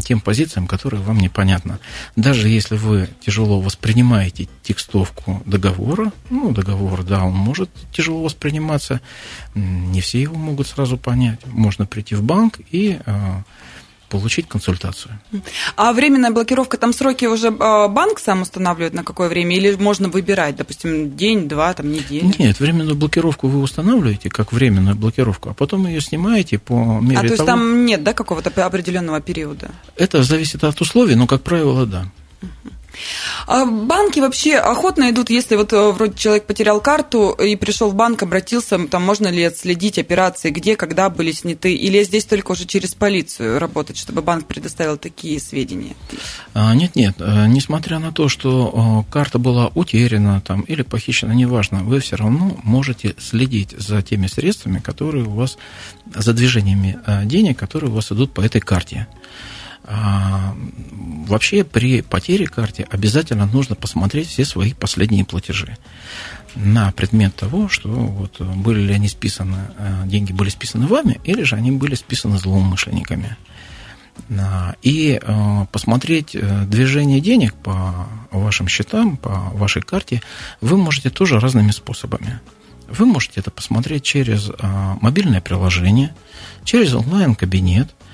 тем 0.02 0.20
позициям, 0.20 0.68
которые 0.68 1.02
вам 1.02 1.20
непонятны. 1.20 1.78
Даже 2.16 2.50
если 2.50 2.76
вы 2.76 3.10
тяжело 3.22 3.62
воспринимаете 3.62 4.48
текстовку 4.64 5.42
договора, 5.46 6.12
ну, 6.30 6.52
договор, 6.52 7.04
да, 7.04 7.24
он 7.24 7.34
может 7.34 7.70
тяжело 7.92 8.24
восприниматься, 8.24 9.02
не 9.54 10.02
все 10.02 10.22
его 10.22 10.36
могут 10.36 10.68
сразу 10.68 10.98
понять. 10.98 11.40
Можно 11.46 11.86
прийти 11.86 12.16
в 12.16 12.24
банк 12.24 12.60
и 12.72 13.00
а, 13.06 13.44
получить 14.10 14.48
консультацию. 14.48 15.20
А 15.76 15.94
временная 15.94 16.32
блокировка, 16.32 16.78
там 16.78 16.94
сроки 16.94 17.26
уже 17.26 17.56
а, 17.60 17.88
банк 17.88 18.20
сам 18.20 18.42
устанавливает 18.42 18.94
на 18.94 19.04
какое 19.04 19.30
время? 19.30 19.56
Или 19.56 19.76
можно 19.76 20.10
выбирать, 20.10 20.56
допустим, 20.56 21.16
день, 21.16 21.48
два, 21.48 21.74
там, 21.74 21.92
неделю? 21.92 22.34
Нет, 22.38 22.60
временную 22.60 22.96
блокировку 22.96 23.48
вы 23.48 23.62
устанавливаете 23.62 24.30
как 24.30 24.54
временную 24.54 24.96
блокировку, 24.96 25.50
а 25.50 25.54
потом 25.54 25.88
ее 25.88 26.02
снимаете 26.02 26.60
по 26.60 27.00
мере 27.02 27.18
А 27.18 27.22
то 27.22 27.28
есть 27.28 27.38
того... 27.38 27.48
там 27.48 27.86
нет, 27.86 28.04
да, 28.04 28.14
какого-то 28.14 28.50
определенного 28.66 29.22
периода? 29.22 29.72
Это 29.96 30.24
зависит 30.24 30.64
от 30.64 30.80
условий, 30.82 31.16
но, 31.16 31.28
как 31.28 31.42
правило, 31.42 31.86
да. 31.86 32.06
А 33.48 33.66
банки 33.66 34.20
вообще 34.20 34.58
охотно 34.58 35.10
идут, 35.10 35.30
если 35.30 35.56
вот 35.56 35.74
э, 35.74 35.92
вроде 35.92 36.18
человек 36.18 36.46
потерял 36.46 36.82
карту 36.82 37.32
и 37.32 37.56
пришел 37.56 37.90
в 37.90 37.96
банк, 37.96 38.24
обратился, 38.24 38.88
там 38.88 39.04
можно 39.04 39.28
ли 39.28 39.44
отследить 39.44 40.00
операции, 40.00 40.50
где, 40.50 40.76
когда 40.76 41.10
были 41.10 41.32
сняты, 41.32 41.76
или 41.76 42.04
здесь 42.04 42.26
только 42.26 42.52
уже 42.52 42.66
через 42.66 42.94
полицию 42.94 43.60
работать, 43.60 43.98
чтобы 43.98 44.22
банк 44.22 44.48
предоставил 44.48 44.98
такие 44.98 45.40
сведения? 45.40 45.96
А, 46.54 46.74
нет, 46.74 46.96
нет, 46.96 47.16
э, 47.20 47.46
несмотря 47.48 48.00
на 48.00 48.12
то, 48.12 48.30
что 48.30 49.06
карта 49.12 49.40
была 49.40 49.72
утеряна 49.76 50.42
там, 50.42 50.62
или 50.62 50.82
похищена, 50.82 51.34
неважно, 51.34 51.84
вы 51.84 52.00
все 52.00 52.16
равно 52.16 52.58
можете 52.64 53.16
следить 53.20 53.72
за 53.78 54.02
теми 54.02 54.28
средствами, 54.28 54.80
которые 54.80 55.26
у 55.26 55.32
вас, 55.32 55.58
за 56.14 56.34
движениями 56.34 57.00
э, 57.06 57.26
денег, 57.26 57.58
которые 57.58 57.92
у 57.92 57.94
вас 57.94 58.12
идут 58.12 58.34
по 58.34 58.42
этой 58.42 58.62
карте. 58.62 59.08
А, 59.88 60.56
вообще 61.28 61.64
при 61.64 62.02
потере 62.02 62.48
карты 62.48 62.88
обязательно 62.90 63.46
нужно 63.46 63.76
посмотреть 63.76 64.28
все 64.28 64.44
свои 64.44 64.74
последние 64.74 65.26
платежи 65.26 65.78
на 66.56 66.92
предмет 66.92 67.36
того, 67.36 67.70
что 67.70 67.90
вот 67.90 68.40
были 68.40 68.82
ли 68.82 68.94
они 68.94 69.08
списаны, 69.08 69.58
э, 69.78 70.04
деньги 70.06 70.32
были 70.32 70.50
списаны 70.50 70.88
вами, 70.88 71.20
или 71.24 71.44
же 71.44 71.56
они 71.56 71.72
были 71.72 71.94
списаны 71.96 72.38
злоумышленниками. 72.40 73.38
А, 74.40 74.76
и 74.82 75.20
э, 75.22 75.66
посмотреть 75.72 76.34
э, 76.34 76.64
движение 76.66 77.20
денег 77.20 77.54
по 77.54 78.08
вашим 78.32 78.68
счетам, 78.68 79.18
по 79.18 79.52
вашей 79.54 79.84
карте 79.84 80.22
вы 80.62 80.78
можете 80.78 81.10
тоже 81.12 81.40
разными 81.40 81.72
способами. 81.72 82.40
Вы 82.88 83.06
можете 83.06 83.40
это 83.40 83.50
посмотреть 83.50 84.04
через 84.04 84.52
мобильное 85.02 85.42
приложение, 85.42 86.16
через 86.64 86.94
онлайн-кабинет– 86.94 87.90
а, 88.00 88.05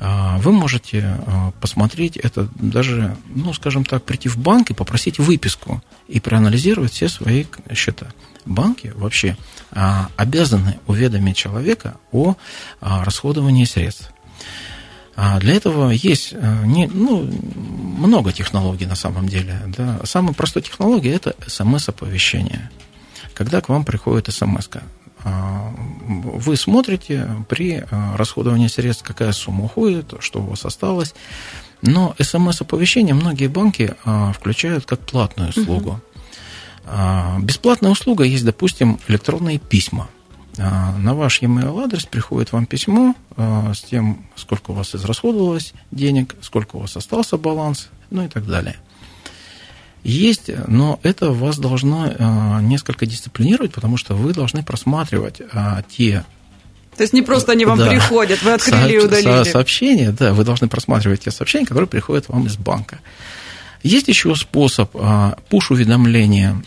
вы 0.00 0.52
можете 0.52 1.18
а, 1.26 1.52
посмотреть 1.60 2.16
это 2.16 2.48
даже, 2.54 3.16
ну, 3.28 3.52
скажем 3.52 3.84
так, 3.84 4.02
прийти 4.02 4.30
в 4.30 4.38
банк 4.38 4.70
и 4.70 4.74
попросить 4.74 5.18
выписку 5.18 5.82
и 6.08 6.20
проанализировать 6.20 6.92
все 6.92 7.08
свои 7.08 7.44
счета. 7.74 8.06
Банки 8.46 8.92
вообще 8.96 9.36
а, 9.72 10.08
обязаны 10.16 10.78
уведомить 10.86 11.36
человека 11.36 11.96
о 12.12 12.36
расходовании 12.80 13.64
средств. 13.64 14.10
Для 15.40 15.54
этого 15.54 15.90
есть 15.90 16.32
не, 16.32 16.86
ну, 16.86 17.30
много 17.98 18.32
технологий 18.32 18.86
на 18.86 18.94
самом 18.94 19.28
деле. 19.28 19.60
Да. 19.66 20.00
Самая 20.04 20.32
простая 20.32 20.62
технология– 20.62 21.10
это 21.12 21.34
смс-оповещение. 21.46 22.70
Когда 23.34 23.60
к 23.60 23.68
вам 23.68 23.84
приходит 23.84 24.32
смс 24.32 24.68
-ка. 24.68 24.82
А, 25.24 25.72
вы 26.06 26.56
смотрите 26.56 27.28
при 27.48 27.84
а, 27.90 28.16
расходовании 28.16 28.68
средств, 28.68 29.04
какая 29.04 29.32
сумма 29.32 29.64
уходит, 29.64 30.14
что 30.20 30.40
у 30.40 30.46
вас 30.46 30.64
осталось. 30.64 31.14
Но 31.82 32.14
смс-оповещение 32.18 33.14
многие 33.14 33.48
банки 33.48 33.94
а, 34.04 34.32
включают 34.32 34.86
как 34.86 35.00
платную 35.00 35.50
услугу. 35.50 36.00
Бесплатная 37.40 37.90
услуга 37.90 38.24
есть, 38.24 38.44
допустим, 38.44 38.98
электронные 39.06 39.58
письма. 39.58 40.08
На 40.56 41.14
ваш 41.14 41.40
e-mail 41.40 41.80
адрес 41.84 42.04
приходит 42.04 42.52
вам 42.52 42.66
письмо 42.66 43.14
с 43.36 43.80
тем, 43.82 44.26
сколько 44.34 44.72
у 44.72 44.74
вас 44.74 44.96
израсходовалось 44.96 45.72
денег, 45.92 46.34
сколько 46.40 46.76
у 46.76 46.80
вас 46.80 46.96
остался 46.96 47.36
баланс, 47.36 47.90
ну 48.10 48.24
и 48.24 48.28
так 48.28 48.44
далее. 48.46 48.76
Есть, 50.02 50.50
но 50.66 50.98
это 51.02 51.30
вас 51.30 51.58
должно 51.58 52.06
э, 52.06 52.60
несколько 52.62 53.06
дисциплинировать, 53.06 53.72
потому 53.72 53.96
что 53.96 54.14
вы 54.14 54.32
должны 54.32 54.62
просматривать 54.62 55.40
э, 55.40 55.82
те 55.88 56.24
то 56.96 57.04
есть 57.04 57.14
не 57.14 57.22
просто 57.22 57.52
они 57.52 57.64
вам 57.64 57.78
да. 57.78 57.88
приходят, 57.88 58.42
вы 58.42 58.52
открыли 58.52 58.82
Со- 58.82 58.88
и 58.88 58.98
удалили. 58.98 59.50
Сообщения, 59.50 60.10
да, 60.10 60.34
вы 60.34 60.44
должны 60.44 60.68
просматривать 60.68 61.20
те 61.20 61.30
сообщения, 61.30 61.64
которые 61.64 61.88
приходят 61.88 62.28
вам 62.28 62.46
из 62.46 62.58
банка. 62.58 62.98
Есть 63.82 64.08
еще 64.08 64.34
способ 64.34 64.94
пуш-уведомления, 65.48 66.62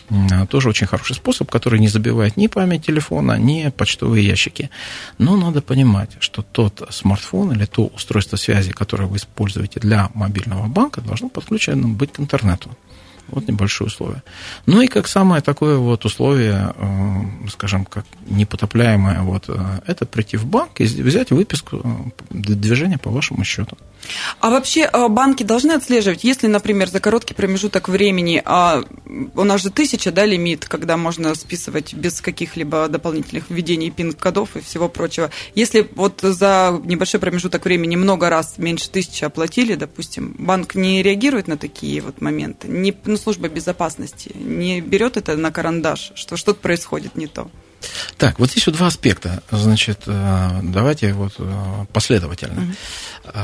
тоже 0.48 0.70
очень 0.70 0.88
хороший 0.88 1.14
способ, 1.14 1.48
который 1.48 1.78
не 1.78 1.86
забивает 1.86 2.36
ни 2.36 2.48
память 2.48 2.86
телефона, 2.86 3.38
ни 3.38 3.68
почтовые 3.68 4.26
ящики. 4.26 4.70
Но 5.18 5.36
надо 5.36 5.62
понимать, 5.62 6.10
что 6.18 6.42
тот 6.42 6.82
смартфон 6.90 7.52
или 7.52 7.66
то 7.66 7.86
устройство 7.86 8.36
связи, 8.36 8.72
которое 8.72 9.06
вы 9.06 9.18
используете 9.18 9.78
для 9.78 10.10
мобильного 10.14 10.66
банка, 10.66 11.00
должно 11.00 11.28
подключено 11.28 11.86
быть 11.86 12.12
к 12.12 12.18
интернету. 12.18 12.76
Вот 13.28 13.48
небольшое 13.48 13.88
условие. 13.88 14.22
Ну 14.66 14.82
и 14.82 14.86
как 14.86 15.08
самое 15.08 15.42
такое 15.42 15.76
вот 15.76 16.04
условие, 16.04 16.74
э, 16.76 17.48
скажем, 17.50 17.84
как 17.84 18.04
непотопляемое, 18.26 19.22
вот, 19.22 19.44
э, 19.48 19.80
это 19.86 20.06
прийти 20.06 20.36
в 20.36 20.44
банк 20.44 20.80
и 20.80 20.84
взять 20.84 21.30
выписку 21.30 21.80
э, 21.82 21.88
движения 22.30 22.98
по 22.98 23.10
вашему 23.10 23.44
счету. 23.44 23.76
А 24.40 24.50
вообще 24.50 24.90
банки 25.08 25.42
должны 25.44 25.72
отслеживать, 25.72 26.24
если, 26.24 26.46
например, 26.46 26.88
за 26.90 27.00
короткий 27.00 27.32
промежуток 27.32 27.88
времени, 27.88 28.42
а 28.44 28.82
у 29.34 29.44
нас 29.44 29.62
же 29.62 29.70
тысяча, 29.70 30.12
да, 30.12 30.26
лимит, 30.26 30.66
когда 30.66 30.98
можно 30.98 31.34
списывать 31.34 31.94
без 31.94 32.20
каких-либо 32.20 32.88
дополнительных 32.88 33.48
введений 33.48 33.90
пин-кодов 33.90 34.56
и 34.56 34.60
всего 34.60 34.90
прочего. 34.90 35.30
Если 35.54 35.88
вот 35.94 36.20
за 36.20 36.78
небольшой 36.84 37.20
промежуток 37.20 37.64
времени 37.64 37.96
много 37.96 38.28
раз 38.28 38.58
меньше 38.58 38.90
тысячи 38.90 39.24
оплатили, 39.24 39.74
допустим, 39.74 40.34
банк 40.38 40.74
не 40.74 41.02
реагирует 41.02 41.48
на 41.48 41.56
такие 41.56 42.02
вот 42.02 42.20
моменты, 42.20 42.68
не 42.68 42.92
ну, 43.14 43.18
служба 43.18 43.48
безопасности 43.48 44.32
не 44.34 44.80
берет 44.80 45.16
это 45.16 45.36
на 45.36 45.52
карандаш, 45.52 46.12
что 46.16 46.36
что-то 46.36 46.60
происходит 46.60 47.14
не 47.16 47.28
то? 47.28 47.48
Так, 48.16 48.38
вот 48.38 48.50
здесь 48.50 48.66
вот 48.66 48.76
два 48.76 48.88
аспекта. 48.88 49.42
Значит, 49.50 50.02
э, 50.06 50.60
давайте 50.62 51.12
вот 51.12 51.34
э, 51.38 51.86
последовательно. 51.92 52.62
Угу. 52.62 53.34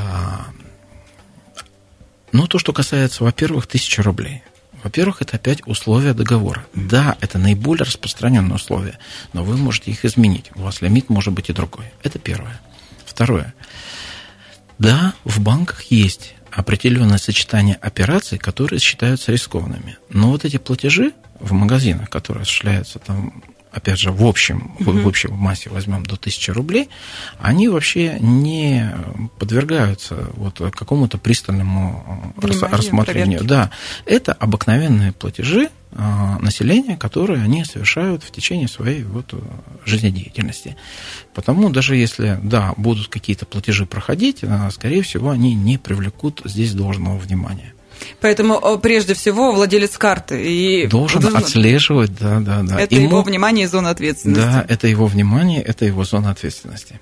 Ну, 2.32 2.46
то, 2.46 2.58
что 2.58 2.72
касается, 2.72 3.22
во-первых, 3.24 3.66
тысячи 3.66 4.00
рублей. 4.00 4.42
Во-первых, 4.82 5.22
это 5.22 5.36
опять 5.36 5.60
условия 5.66 6.14
договора. 6.14 6.66
Да, 6.74 7.16
это 7.20 7.38
наиболее 7.38 7.84
распространенные 7.84 8.54
условия, 8.54 8.98
но 9.32 9.44
вы 9.44 9.56
можете 9.56 9.90
их 9.90 10.04
изменить. 10.04 10.50
У 10.54 10.62
вас 10.62 10.80
лимит 10.80 11.10
может 11.10 11.32
быть 11.32 11.50
и 11.50 11.52
другой. 11.52 11.86
Это 12.02 12.18
первое. 12.18 12.60
Второе. 13.04 13.54
Да, 14.80 15.12
в 15.24 15.40
банках 15.40 15.82
есть 15.90 16.34
определенное 16.50 17.18
сочетание 17.18 17.74
операций, 17.76 18.38
которые 18.38 18.80
считаются 18.80 19.30
рискованными. 19.30 19.98
Но 20.08 20.30
вот 20.30 20.46
эти 20.46 20.56
платежи 20.56 21.12
в 21.38 21.52
магазинах, 21.52 22.08
которые 22.08 22.42
осуществляются 22.42 22.98
там 22.98 23.44
опять 23.72 23.98
же, 23.98 24.12
в 24.12 24.24
общем, 24.24 24.74
uh-huh. 24.78 25.02
в 25.02 25.06
общей 25.06 25.28
массе 25.28 25.70
возьмем 25.70 26.04
до 26.04 26.14
1000 26.14 26.52
рублей, 26.52 26.88
они 27.38 27.68
вообще 27.68 28.18
не 28.20 28.92
подвергаются 29.38 30.30
вот 30.34 30.58
какому-то 30.74 31.18
пристальному 31.18 32.34
Внимание, 32.36 32.76
рассмотрению. 32.76 33.38
Проверки. 33.38 33.48
Да, 33.48 33.70
это 34.06 34.32
обыкновенные 34.32 35.12
платежи, 35.12 35.68
а, 35.92 36.38
населения, 36.38 36.96
которые 36.96 37.42
они 37.42 37.64
совершают 37.64 38.22
в 38.22 38.30
течение 38.30 38.68
своей 38.68 39.02
вот 39.02 39.34
жизнедеятельности. 39.84 40.76
Потому 41.34 41.70
даже 41.70 41.96
если, 41.96 42.38
да, 42.42 42.74
будут 42.76 43.08
какие-то 43.08 43.44
платежи 43.44 43.86
проходить, 43.86 44.44
скорее 44.70 45.02
всего, 45.02 45.30
они 45.30 45.54
не 45.54 45.78
привлекут 45.78 46.42
здесь 46.44 46.74
должного 46.74 47.18
внимания. 47.18 47.74
Поэтому 48.20 48.78
прежде 48.78 49.14
всего 49.14 49.52
владелец 49.52 49.96
карты 49.98 50.42
и 50.42 50.86
должен, 50.86 51.20
должен 51.20 51.38
отслеживать, 51.38 52.16
да, 52.18 52.40
да, 52.40 52.62
да. 52.62 52.80
Это 52.80 52.94
Ему... 52.94 53.06
его 53.06 53.22
внимание 53.22 53.64
и 53.64 53.68
зона 53.68 53.90
ответственности. 53.90 54.42
Да, 54.42 54.64
это 54.68 54.86
его 54.86 55.06
внимание, 55.06 55.62
это 55.62 55.84
его 55.84 56.04
зона 56.04 56.30
ответственности. 56.30 57.00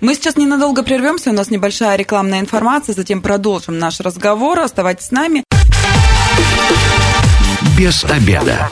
Мы 0.00 0.14
сейчас 0.14 0.36
ненадолго 0.36 0.82
прервемся, 0.82 1.30
у 1.30 1.32
нас 1.32 1.50
небольшая 1.50 1.96
рекламная 1.96 2.40
информация, 2.40 2.94
затем 2.94 3.22
продолжим 3.22 3.78
наш 3.78 4.00
разговор. 4.00 4.60
Оставайтесь 4.60 5.06
с 5.06 5.10
нами. 5.10 5.44
Без 7.76 8.04
обеда. 8.04 8.68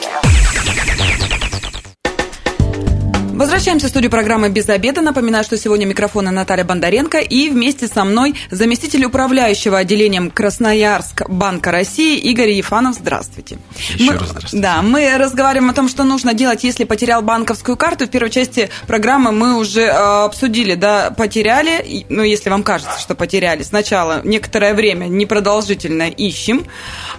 Возвращаемся 3.39 3.87
в 3.87 3.91
студию 3.91 4.11
программы 4.11 4.49
«Без 4.49 4.67
обеда». 4.67 4.99
Напоминаю, 4.99 5.45
что 5.45 5.55
сегодня 5.55 5.85
микрофона 5.85 6.29
Наталья 6.29 6.65
Бондаренко 6.65 7.19
и 7.19 7.49
вместе 7.49 7.87
со 7.87 8.03
мной 8.03 8.35
заместитель 8.51 9.05
управляющего 9.05 9.77
отделением 9.77 10.29
Красноярск 10.29 11.29
Банка 11.29 11.71
России 11.71 12.17
Игорь 12.17 12.49
Ефанов. 12.49 12.95
Здравствуйте. 12.95 13.57
Еще 13.93 14.11
мы, 14.11 14.17
раз 14.17 14.27
здравствуйте. 14.27 14.61
Да, 14.61 14.81
мы 14.81 15.17
разговариваем 15.17 15.69
о 15.69 15.73
том, 15.73 15.87
что 15.87 16.03
нужно 16.03 16.33
делать, 16.33 16.65
если 16.65 16.83
потерял 16.83 17.21
банковскую 17.21 17.77
карту. 17.77 18.07
В 18.07 18.09
первой 18.09 18.29
части 18.29 18.69
программы 18.87 19.31
мы 19.31 19.57
уже 19.57 19.83
э, 19.83 20.25
обсудили, 20.25 20.75
да, 20.75 21.09
потеряли, 21.11 22.05
ну, 22.09 22.23
если 22.23 22.49
вам 22.49 22.63
кажется, 22.63 22.99
что 22.99 23.15
потеряли. 23.15 23.63
Сначала 23.63 24.19
некоторое 24.25 24.73
время 24.73 25.05
непродолжительно 25.05 26.09
ищем, 26.09 26.65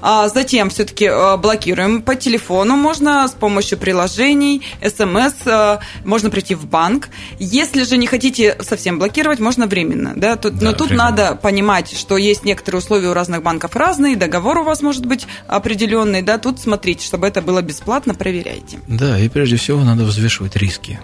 а 0.03 0.29
затем 0.29 0.69
все-таки 0.69 1.07
э, 1.07 1.39
блокируем 1.39 2.03
по 2.03 2.15
телефону. 2.15 2.77
Можно 2.77 3.27
с 3.27 3.33
помощью 3.33 3.79
приложений, 3.79 4.67
смс, 4.83 5.33
э, 5.47 5.79
можно 6.11 6.29
прийти 6.29 6.55
в 6.55 6.67
банк. 6.67 7.09
Если 7.39 7.85
же 7.85 7.97
не 7.97 8.07
хотите 8.07 8.57
совсем 8.61 8.99
блокировать, 8.99 9.39
можно 9.39 9.67
временно. 9.67 10.13
Да? 10.17 10.37
Тут, 10.37 10.59
да, 10.59 10.67
но 10.67 10.73
тут 10.73 10.89
временно. 10.89 11.11
надо 11.11 11.35
понимать, 11.37 11.97
что 11.97 12.19
есть 12.19 12.45
некоторые 12.45 12.81
условия 12.81 13.09
у 13.09 13.15
разных 13.15 13.43
банков 13.43 13.77
разные, 13.77 14.17
договор 14.17 14.59
у 14.59 14.65
вас 14.65 14.83
может 14.83 15.07
быть 15.07 15.27
определенный. 15.47 16.23
Да? 16.23 16.37
Тут 16.37 16.61
смотрите, 16.61 17.07
чтобы 17.07 17.27
это 17.29 17.41
было 17.41 17.63
бесплатно, 17.63 18.15
проверяйте. 18.15 18.79
Да, 18.89 19.19
и 19.19 19.29
прежде 19.29 19.57
всего 19.57 19.83
надо 19.83 20.05
взвешивать 20.05 20.57
риски. 20.57 21.01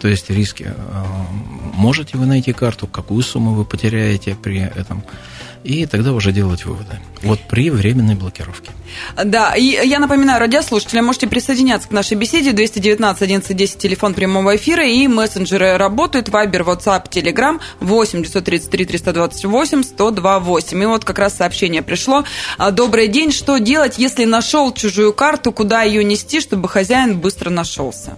То 0.00 0.08
есть 0.08 0.30
риски. 0.30 0.66
А, 0.76 1.06
можете 1.74 2.18
вы 2.18 2.26
найти 2.26 2.52
карту, 2.52 2.86
какую 2.86 3.22
сумму 3.22 3.54
вы 3.54 3.64
потеряете 3.64 4.36
при 4.40 4.60
этом 4.60 5.02
и 5.64 5.86
тогда 5.86 6.12
уже 6.12 6.32
делать 6.32 6.64
выводы. 6.64 6.98
Вот 7.22 7.40
при 7.48 7.70
временной 7.70 8.14
блокировке. 8.14 8.70
Да, 9.22 9.54
и 9.54 9.64
я 9.64 9.98
напоминаю 9.98 10.40
радиослушателям, 10.40 11.06
можете 11.06 11.26
присоединяться 11.26 11.88
к 11.88 11.90
нашей 11.90 12.16
беседе 12.16 12.52
219 12.52 13.22
11 13.22 13.56
10, 13.56 13.78
телефон 13.78 14.14
прямого 14.14 14.56
эфира, 14.56 14.86
и 14.86 15.06
мессенджеры 15.08 15.76
работают, 15.76 16.28
Viber, 16.28 16.64
WhatsApp, 16.64 17.08
Telegram 17.10 17.60
8 17.80 18.22
933 18.22 18.84
328 18.84 19.78
1028. 19.80 20.82
И 20.82 20.86
вот 20.86 21.04
как 21.04 21.18
раз 21.18 21.36
сообщение 21.36 21.82
пришло. 21.82 22.24
А, 22.56 22.70
Добрый 22.70 23.08
день, 23.08 23.32
что 23.32 23.58
делать, 23.58 23.98
если 23.98 24.24
нашел 24.24 24.72
чужую 24.72 25.12
карту, 25.12 25.50
куда 25.52 25.82
ее 25.82 26.04
нести, 26.04 26.40
чтобы 26.40 26.68
хозяин 26.68 27.18
быстро 27.18 27.50
нашелся? 27.50 28.16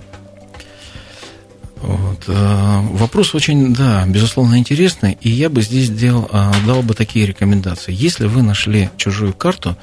Вот. 1.83 2.25
Э, 2.29 2.81
вопрос 2.93 3.35
очень, 3.35 3.75
да, 3.75 4.05
безусловно, 4.07 4.59
интересный, 4.59 5.17
и 5.21 5.31
я 5.31 5.49
бы 5.49 5.63
здесь 5.63 5.91
дел, 5.91 6.29
э, 6.31 6.53
дал 6.67 6.83
бы 6.83 6.95
такие 6.95 7.27
рекомендации. 7.27 7.95
Если 7.95 8.27
вы 8.27 8.43
нашли 8.43 8.91
чужую 8.97 9.33
карту, 9.33 9.77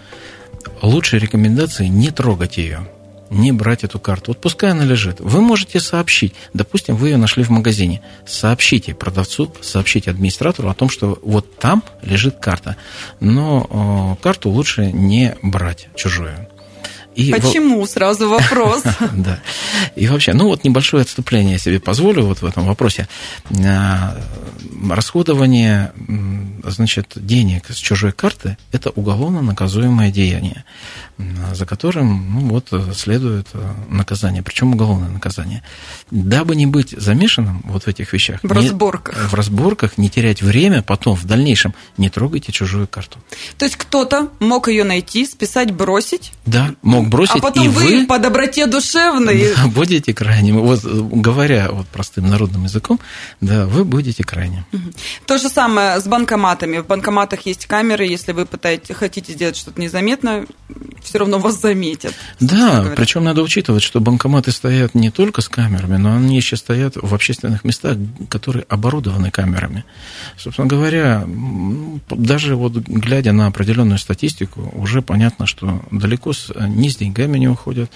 лучшая 0.81 1.19
рекомендация 1.19 1.87
не 1.87 2.11
трогать 2.11 2.57
ее, 2.57 2.87
не 3.29 3.51
брать 3.51 3.83
эту 3.83 3.99
карту. 3.99 4.31
Вот 4.31 4.39
пускай 4.39 4.71
она 4.71 4.85
лежит. 4.85 5.19
Вы 5.19 5.41
можете 5.41 5.79
сообщить, 5.79 6.33
допустим, 6.53 6.95
вы 6.95 7.09
ее 7.09 7.17
нашли 7.17 7.43
в 7.43 7.49
магазине, 7.49 8.01
сообщите 8.25 8.93
продавцу, 8.93 9.53
сообщите 9.61 10.11
администратору 10.11 10.69
о 10.69 10.73
том, 10.73 10.89
что 10.89 11.19
вот 11.21 11.57
там 11.57 11.83
лежит 12.01 12.37
карта, 12.37 12.77
но 13.19 14.15
э, 14.19 14.23
карту 14.23 14.49
лучше 14.49 14.91
не 14.91 15.35
брать 15.41 15.89
чужую. 15.95 16.47
И 17.17 17.31
Почему? 17.31 17.83
В... 17.83 17.89
Сразу 17.89 18.29
вопрос. 18.29 18.83
Да. 19.13 19.39
И 19.95 20.07
вообще, 20.07 20.33
ну 20.33 20.45
вот 20.45 20.63
небольшое 20.63 21.01
отступление 21.01 21.53
я 21.53 21.57
себе 21.57 21.79
позволю 21.79 22.25
вот 22.25 22.41
в 22.41 22.45
этом 22.45 22.65
вопросе. 22.65 23.07
А, 23.65 24.15
расходование, 24.89 25.91
значит, 26.63 27.13
денег 27.15 27.65
с 27.69 27.77
чужой 27.77 28.11
карты– 28.11 28.57
это 28.71 28.91
уголовно 28.91 29.41
наказуемое 29.41 30.11
деяние, 30.11 30.63
за 31.53 31.65
которым, 31.65 32.33
ну 32.33 32.39
вот, 32.47 32.71
следует 32.95 33.47
э, 33.53 33.73
наказание, 33.89 34.43
причем 34.43 34.73
уголовное 34.73 35.09
наказание. 35.09 35.63
Дабы 36.11 36.55
не 36.55 36.67
быть 36.67 36.91
замешанным 36.91 37.61
вот 37.65 37.83
в 37.83 37.87
этих 37.87 38.13
вещах. 38.13 38.39
В 38.43 38.51
разборках. 38.51 39.15
в 39.15 39.33
разборках, 39.33 39.97
не 39.97 40.09
терять 40.09 40.43
время, 40.43 40.83
потом 40.83 41.15
в 41.15 41.25
дальнейшем 41.25 41.73
не 41.97 42.09
трогайте 42.09 42.51
чужую 42.51 42.87
карту. 42.87 43.19
То 43.57 43.65
есть 43.65 43.77
кто-то 43.77 44.29
мог 44.39 44.67
ее 44.67 44.83
найти, 44.83 45.25
списать, 45.25 45.71
бросить? 45.71 46.33
Да, 46.45 46.75
мог 46.83 47.09
бросить. 47.09 47.37
А 47.37 47.39
потом 47.39 47.65
и 47.65 47.67
вы, 47.67 48.01
вы 48.01 48.05
по 48.05 48.19
доброте 48.19 48.65
душевной. 48.65 49.47
Да, 49.57 49.67
будете 49.67 50.13
крайним. 50.13 50.59
Вот, 50.59 50.83
говоря 50.83 51.69
вот 51.71 51.87
простым 51.87 52.27
народным 52.27 52.65
языком, 52.65 52.99
да, 53.41 53.65
вы 53.65 53.85
будете 53.85 54.23
крайним. 54.23 54.65
То 55.25 55.37
же 55.37 55.49
самое 55.49 55.99
с 55.99 56.05
банкоматами. 56.05 56.77
В 56.79 56.85
банкоматах 56.85 57.45
есть 57.45 57.65
камеры, 57.65 58.05
если 58.05 58.33
вы 58.33 58.45
пытаетесь, 58.45 58.95
хотите 58.95 59.33
сделать 59.33 59.55
что-то 59.55 59.81
незаметно, 59.81 60.45
все 61.07 61.19
равно 61.19 61.39
вас 61.39 61.61
заметят. 61.61 62.13
Да, 62.39 62.93
причем 62.95 63.23
надо 63.23 63.41
учитывать, 63.41 63.83
что 63.83 63.99
банкоматы 63.99 64.51
стоят 64.51 64.93
не 64.93 65.09
только 65.09 65.41
с 65.41 65.49
камерами, 65.49 65.97
но 65.97 66.15
они 66.15 66.35
еще 66.35 66.57
стоят 66.57 66.95
в 66.95 67.13
общественных 67.13 67.63
местах, 67.63 67.97
которые 68.29 68.65
оборудованы 68.67 69.31
камерами. 69.31 69.85
Собственно 70.37 70.67
говоря, 70.67 71.25
даже 72.09 72.55
вот 72.55 72.73
глядя 72.73 73.31
на 73.31 73.47
определенную 73.47 73.99
статистику, 73.99 74.71
уже 74.73 75.01
понятно, 75.01 75.45
что 75.45 75.81
далеко 75.91 76.33
с, 76.33 76.51
не 76.67 76.89
с 76.89 76.97
деньгами 76.97 77.37
не 77.37 77.47
уходят 77.47 77.89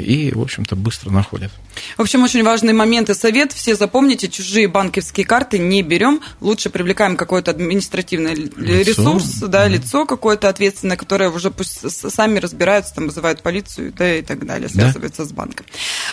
и, 0.00 0.32
в 0.34 0.40
общем-то, 0.40 0.76
быстро 0.76 1.10
находят. 1.10 1.50
В 1.96 2.02
общем, 2.02 2.22
очень 2.22 2.42
важный 2.42 2.72
момент 2.72 3.10
и 3.10 3.14
совет. 3.14 3.52
Все 3.52 3.74
запомните, 3.74 4.28
чужие 4.28 4.68
банковские 4.68 5.26
карты 5.26 5.58
не 5.58 5.82
берем. 5.82 6.20
Лучше 6.40 6.70
привлекаем 6.70 7.16
какой-то 7.16 7.50
административный 7.50 8.34
лицо, 8.34 8.90
ресурс, 8.90 9.38
да, 9.40 9.46
да. 9.48 9.68
лицо 9.68 10.06
какое-то 10.06 10.48
ответственное, 10.48 10.96
которое 10.96 11.30
уже 11.30 11.50
пусть 11.50 11.90
сами 11.90 12.27
разбираются, 12.36 12.94
там 12.94 13.06
вызывают 13.06 13.42
полицию 13.42 13.92
да, 13.96 14.16
и 14.16 14.22
так 14.22 14.44
далее, 14.46 14.68
связываются 14.68 15.22
да. 15.22 15.28
с 15.28 15.32
банком. 15.32 15.66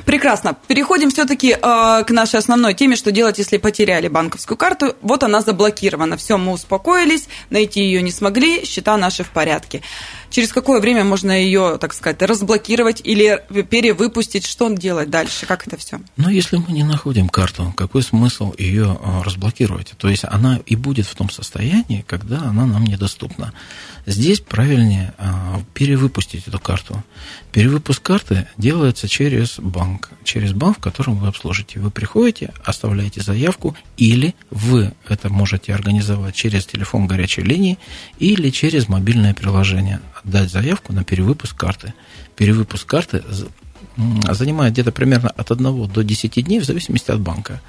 Прекрасно. 0.06 0.56
Переходим 0.68 1.10
все-таки 1.10 1.52
э, 1.52 1.58
к 1.60 2.10
нашей 2.10 2.40
основной 2.40 2.74
теме, 2.74 2.96
что 2.96 3.12
делать, 3.12 3.38
если 3.38 3.58
потеряли 3.58 4.08
банковскую 4.08 4.58
карту. 4.58 4.96
Вот 5.02 5.24
она 5.24 5.42
заблокирована. 5.42 6.18
Все, 6.18 6.38
мы 6.38 6.54
успокоились, 6.54 7.28
найти 7.50 7.82
ее 7.82 8.02
не 8.02 8.12
смогли, 8.12 8.66
счета 8.66 8.98
наши 8.98 9.24
в 9.24 9.30
порядке. 9.30 9.82
Через 10.36 10.52
какое 10.52 10.82
время 10.82 11.06
можно 11.06 11.32
ее, 11.32 11.78
так 11.80 11.94
сказать, 11.94 12.22
разблокировать 12.22 13.00
или 13.02 13.42
перевыпустить? 13.70 14.46
Что 14.46 14.68
делать 14.68 15.10
дальше? 15.10 15.46
Как 15.46 15.66
это 15.66 15.78
все? 15.78 16.02
Ну, 16.18 16.28
если 16.28 16.58
мы 16.58 16.74
не 16.74 16.84
находим 16.84 17.30
карту, 17.30 17.74
какой 17.78 18.04
смысл 18.04 18.54
ее 18.58 19.00
а, 19.02 19.24
разблокировать? 19.24 19.94
То 19.98 20.10
есть 20.10 20.26
она 20.26 20.60
и 20.66 20.76
будет 20.76 21.06
в 21.06 21.16
том 21.16 21.30
состоянии, 21.30 22.04
когда 22.06 22.42
она 22.42 22.66
нам 22.66 22.84
недоступна. 22.84 23.54
Здесь 24.06 24.42
правильнее 24.42 25.14
а, 25.18 25.62
перевыпустить 25.74 26.50
эту 26.50 26.60
карту. 26.60 27.02
Перевыпуск 27.54 28.02
карты 28.02 28.46
делается 28.58 29.08
через 29.08 29.58
банк, 29.58 30.10
через 30.26 30.52
банк, 30.52 30.80
в 30.80 30.82
котором 30.82 31.16
вы 31.16 31.30
обслужите. 31.30 31.80
Вы 31.80 31.92
приходите, 31.92 32.54
оставляете 32.66 33.22
заявку, 33.22 33.78
или 33.96 34.36
вы 34.52 34.92
это 35.08 35.30
можете 35.30 35.74
организовать 35.74 36.36
через 36.36 36.66
телефон 36.66 37.08
горячей 37.08 37.44
линии 37.44 37.80
или 38.20 38.50
через 38.50 38.90
мобильное 38.90 39.34
приложение. 39.34 40.02
Дать 40.26 40.52
заявку 40.52 40.92
на 40.92 41.04
перевыпуск 41.04 41.56
карты. 41.56 41.94
Перевыпуск 42.36 42.86
карты 42.88 43.24
занимает 44.30 44.74
где-то 44.74 44.92
примерно 44.92 45.30
от 45.30 45.52
1 45.52 45.88
до 45.88 46.04
10 46.04 46.44
дней 46.44 46.60
в 46.60 46.66
зависимости 46.66 47.12
от 47.12 47.20
банка. 47.20 47.62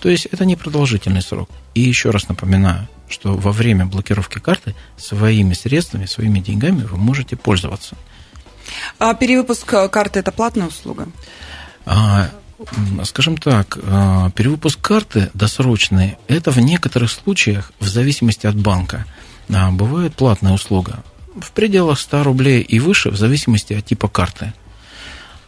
То 0.00 0.08
есть 0.08 0.26
это 0.26 0.44
непродолжительный 0.44 1.22
срок. 1.22 1.48
И 1.74 1.80
еще 1.80 2.10
раз 2.10 2.28
напоминаю, 2.28 2.88
что 3.08 3.34
во 3.34 3.52
время 3.52 3.86
блокировки 3.86 4.38
карты 4.38 4.74
своими 4.96 5.54
средствами, 5.54 6.06
своими 6.06 6.40
деньгами 6.40 6.82
вы 6.82 6.96
можете 6.96 7.36
пользоваться. 7.36 7.96
А 8.98 9.14
перевыпуск 9.14 9.66
карты– 9.90 10.18
это 10.20 10.32
платная 10.32 10.66
услуга? 10.66 11.08
А, 11.86 12.30
скажем 13.04 13.36
так, 13.36 13.78
а, 13.82 14.30
перевыпуск 14.30 14.80
карты 14.80 15.30
досрочный– 15.34 16.18
это 16.28 16.50
в 16.50 16.58
некоторых 16.58 17.10
случаях, 17.10 17.72
в 17.80 17.86
зависимости 17.86 18.46
от 18.46 18.56
банка, 18.56 19.06
а, 19.48 19.70
бывает 19.70 20.14
платная 20.14 20.52
услуга. 20.52 21.02
В 21.36 21.52
пределах 21.52 21.98
100 21.98 22.24
рублей 22.24 22.60
и 22.60 22.80
выше, 22.80 23.10
в 23.10 23.16
зависимости 23.16 23.72
от 23.72 23.84
типа 23.84 24.08
карты. 24.08 24.52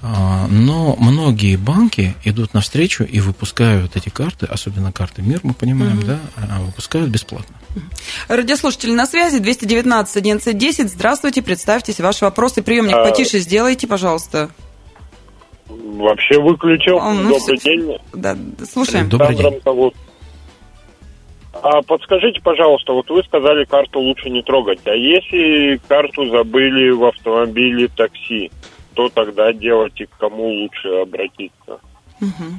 А, 0.05 0.49
но 0.49 0.97
многие 0.99 1.57
банки 1.57 2.15
идут 2.25 2.55
навстречу 2.55 3.05
и 3.05 3.21
выпускают 3.21 3.97
эти 3.97 4.09
карты, 4.09 4.47
особенно 4.47 4.91
карты 4.91 5.23
МИР, 5.23 5.41
мы 5.45 5.55
понимаем, 5.55 5.99
угу. 5.99 6.07
да, 6.07 6.19
а, 6.37 6.61
выпускают 6.61 7.09
бесплатно. 7.09 7.55
Радиослушатели 8.29 8.93
на 8.93 9.07
связи 9.07 9.39
219 9.39 10.17
11 10.17 10.91
Здравствуйте, 10.91 11.41
представьтесь, 11.43 12.01
ваши 12.01 12.25
вопросы. 12.25 12.63
Приемник 12.63 12.95
а... 12.95 13.05
потише 13.05 13.39
сделайте, 13.39 13.87
пожалуйста. 13.87 14.51
Вообще 15.69 16.41
выключил. 16.41 16.99
О, 16.99 17.13
ну, 17.15 17.39
Добрый 17.39 17.59
все... 17.59 17.77
день. 17.77 17.97
Да, 18.13 18.37
слушаем. 18.71 19.09
Добрый 19.09 19.37
день. 19.37 19.61
Зовут. 19.65 19.95
А 21.63 21.81
подскажите, 21.83 22.41
пожалуйста, 22.43 22.93
вот 22.93 23.09
вы 23.09 23.23
сказали, 23.23 23.65
карту 23.65 24.01
лучше 24.01 24.31
не 24.31 24.43
трогать. 24.43 24.81
А 24.85 24.95
если 24.95 25.81
карту 25.89 26.27
забыли 26.27 26.91
в 26.91 27.05
автомобиле 27.05 27.87
такси, 27.87 28.51
что 28.93 29.09
тогда 29.09 29.53
делать 29.53 29.99
и 30.01 30.07
к 30.07 30.11
кому 30.19 30.49
лучше 30.49 30.89
обратиться? 30.89 31.81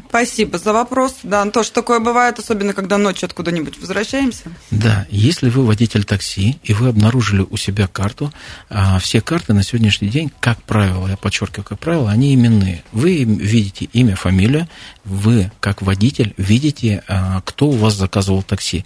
Спасибо 0.09 0.57
за 0.57 0.73
вопрос. 0.73 1.15
Да, 1.23 1.45
то, 1.49 1.63
что 1.63 1.75
такое 1.75 1.99
бывает, 1.99 2.39
особенно 2.39 2.73
когда 2.73 2.97
ночью 2.97 3.27
откуда-нибудь 3.27 3.79
возвращаемся. 3.79 4.43
Да, 4.71 5.07
если 5.09 5.49
вы 5.49 5.65
водитель 5.65 6.03
такси, 6.03 6.59
и 6.63 6.73
вы 6.73 6.89
обнаружили 6.89 7.45
у 7.49 7.57
себя 7.57 7.87
карту, 7.87 8.33
а, 8.69 8.99
все 8.99 9.21
карты 9.21 9.53
на 9.53 9.63
сегодняшний 9.63 10.09
день, 10.09 10.31
как 10.39 10.61
правило, 10.63 11.07
я 11.07 11.17
подчеркиваю, 11.17 11.65
как 11.65 11.79
правило, 11.79 12.09
они 12.09 12.33
именные. 12.33 12.83
Вы 12.91 13.23
видите 13.23 13.85
имя, 13.93 14.15
фамилию, 14.15 14.67
вы, 15.03 15.51
как 15.59 15.81
водитель, 15.81 16.33
видите, 16.37 17.03
а, 17.07 17.41
кто 17.41 17.67
у 17.67 17.71
вас 17.71 17.95
заказывал 17.95 18.43
такси 18.43 18.85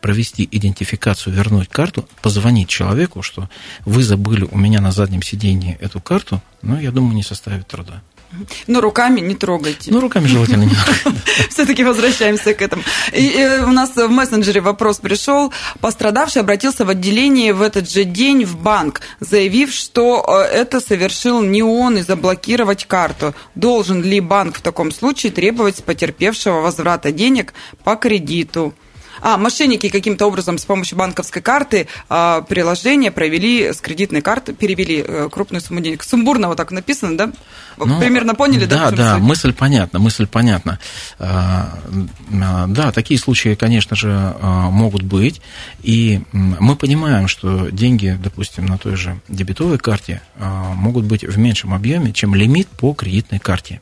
провести 0.00 0.48
идентификацию, 0.50 1.34
вернуть 1.34 1.68
карту, 1.68 2.08
позвонить 2.22 2.68
человеку, 2.68 3.22
что 3.22 3.48
вы 3.84 4.02
забыли 4.04 4.46
у 4.48 4.56
меня 4.56 4.80
на 4.80 4.92
заднем 4.92 5.22
сиденье 5.22 5.76
эту 5.80 6.00
карту, 6.00 6.40
ну, 6.62 6.78
я 6.78 6.92
думаю, 6.92 7.14
не 7.14 7.24
составит 7.24 7.66
труда. 7.66 8.00
Но 8.66 8.80
руками 8.80 9.20
не 9.20 9.34
трогайте. 9.34 9.90
Ну, 9.90 10.00
руками 10.00 10.26
желательно 10.26 10.64
не 10.64 10.74
Все-таки 11.50 11.82
возвращаемся 11.82 12.54
к 12.54 12.62
этому. 12.62 12.82
И 13.12 13.60
у 13.64 13.70
нас 13.70 13.96
в 13.96 14.08
мессенджере 14.08 14.60
вопрос 14.60 14.98
пришел. 14.98 15.52
Пострадавший 15.80 16.42
обратился 16.42 16.84
в 16.84 16.90
отделение 16.90 17.54
в 17.54 17.62
этот 17.62 17.90
же 17.90 18.04
день 18.04 18.44
в 18.44 18.56
банк, 18.56 19.00
заявив, 19.20 19.72
что 19.72 20.24
э, 20.28 20.56
это 20.56 20.80
совершил 20.80 21.42
не 21.42 21.62
он 21.62 21.96
и 21.98 22.02
заблокировать 22.02 22.84
карту. 22.84 23.34
Должен 23.54 24.02
ли 24.02 24.20
банк 24.20 24.58
в 24.58 24.60
таком 24.60 24.92
случае 24.92 25.32
требовать 25.32 25.78
с 25.78 25.82
потерпевшего 25.82 26.60
возврата 26.60 27.12
денег 27.12 27.54
по 27.82 27.96
кредиту? 27.96 28.74
А, 29.20 29.36
мошенники 29.36 29.88
каким-то 29.88 30.26
образом 30.26 30.58
с 30.58 30.64
помощью 30.64 30.98
банковской 30.98 31.42
карты 31.42 31.88
а, 32.08 32.42
приложения 32.42 33.10
провели 33.10 33.72
с 33.72 33.80
кредитной 33.80 34.22
карты, 34.22 34.52
перевели 34.52 35.04
а, 35.06 35.28
крупную 35.28 35.60
сумму 35.60 35.80
денег. 35.80 36.02
Сумбурно 36.02 36.48
вот 36.48 36.56
так 36.56 36.70
написано, 36.70 37.16
да? 37.16 37.32
Ну, 37.76 38.00
Примерно 38.00 38.34
поняли, 38.34 38.64
да? 38.66 38.90
Да, 38.90 38.96
да, 38.96 39.14
суть? 39.14 39.22
мысль 39.22 39.52
понятна, 39.52 39.98
мысль 39.98 40.26
понятна. 40.26 40.78
А, 41.18 41.78
да, 42.68 42.92
такие 42.92 43.18
случаи, 43.18 43.54
конечно 43.54 43.96
же, 43.96 44.10
а, 44.10 44.70
могут 44.70 45.02
быть. 45.02 45.40
И 45.82 46.20
мы 46.32 46.76
понимаем, 46.76 47.28
что 47.28 47.68
деньги, 47.70 48.18
допустим, 48.22 48.66
на 48.66 48.78
той 48.78 48.96
же 48.96 49.20
дебетовой 49.28 49.78
карте 49.78 50.22
а, 50.36 50.72
могут 50.74 51.04
быть 51.04 51.24
в 51.24 51.38
меньшем 51.38 51.74
объеме, 51.74 52.12
чем 52.12 52.34
лимит 52.34 52.68
по 52.68 52.92
кредитной 52.92 53.38
карте. 53.38 53.80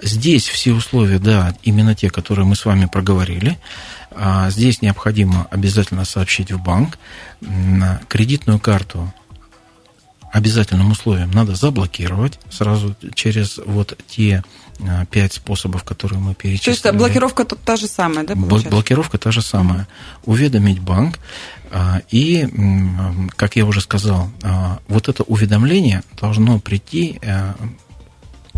Здесь 0.00 0.48
все 0.48 0.72
условия, 0.72 1.20
да, 1.20 1.54
именно 1.62 1.94
те, 1.94 2.10
которые 2.10 2.44
мы 2.44 2.56
с 2.56 2.64
вами 2.64 2.86
проговорили. 2.86 3.58
А 4.16 4.50
здесь 4.50 4.82
необходимо 4.82 5.46
обязательно 5.50 6.04
сообщить 6.04 6.52
в 6.52 6.62
банк. 6.62 6.98
Кредитную 8.08 8.58
карту 8.58 9.12
обязательным 10.32 10.90
условием 10.90 11.30
надо 11.30 11.54
заблокировать 11.54 12.40
сразу 12.50 12.96
через 13.14 13.58
вот 13.64 13.98
те 14.08 14.42
а, 14.80 15.04
пять 15.04 15.34
способов, 15.34 15.84
которые 15.84 16.20
мы 16.20 16.34
перечислили. 16.34 16.74
То 16.74 16.88
есть 16.88 16.98
блокировка 16.98 17.44
тут 17.44 17.60
та 17.60 17.76
же 17.76 17.86
самая, 17.86 18.24
да? 18.26 18.34
Получается? 18.34 18.70
Блокировка 18.70 19.18
та 19.18 19.30
же 19.30 19.42
самая. 19.42 19.86
Уведомить 20.24 20.80
банк. 20.80 21.18
А, 21.70 22.00
и, 22.10 22.48
как 23.36 23.56
я 23.56 23.66
уже 23.66 23.82
сказал, 23.82 24.30
вот 24.88 25.08
это 25.08 25.22
уведомление 25.24 26.02
должно 26.18 26.58
прийти 26.58 27.20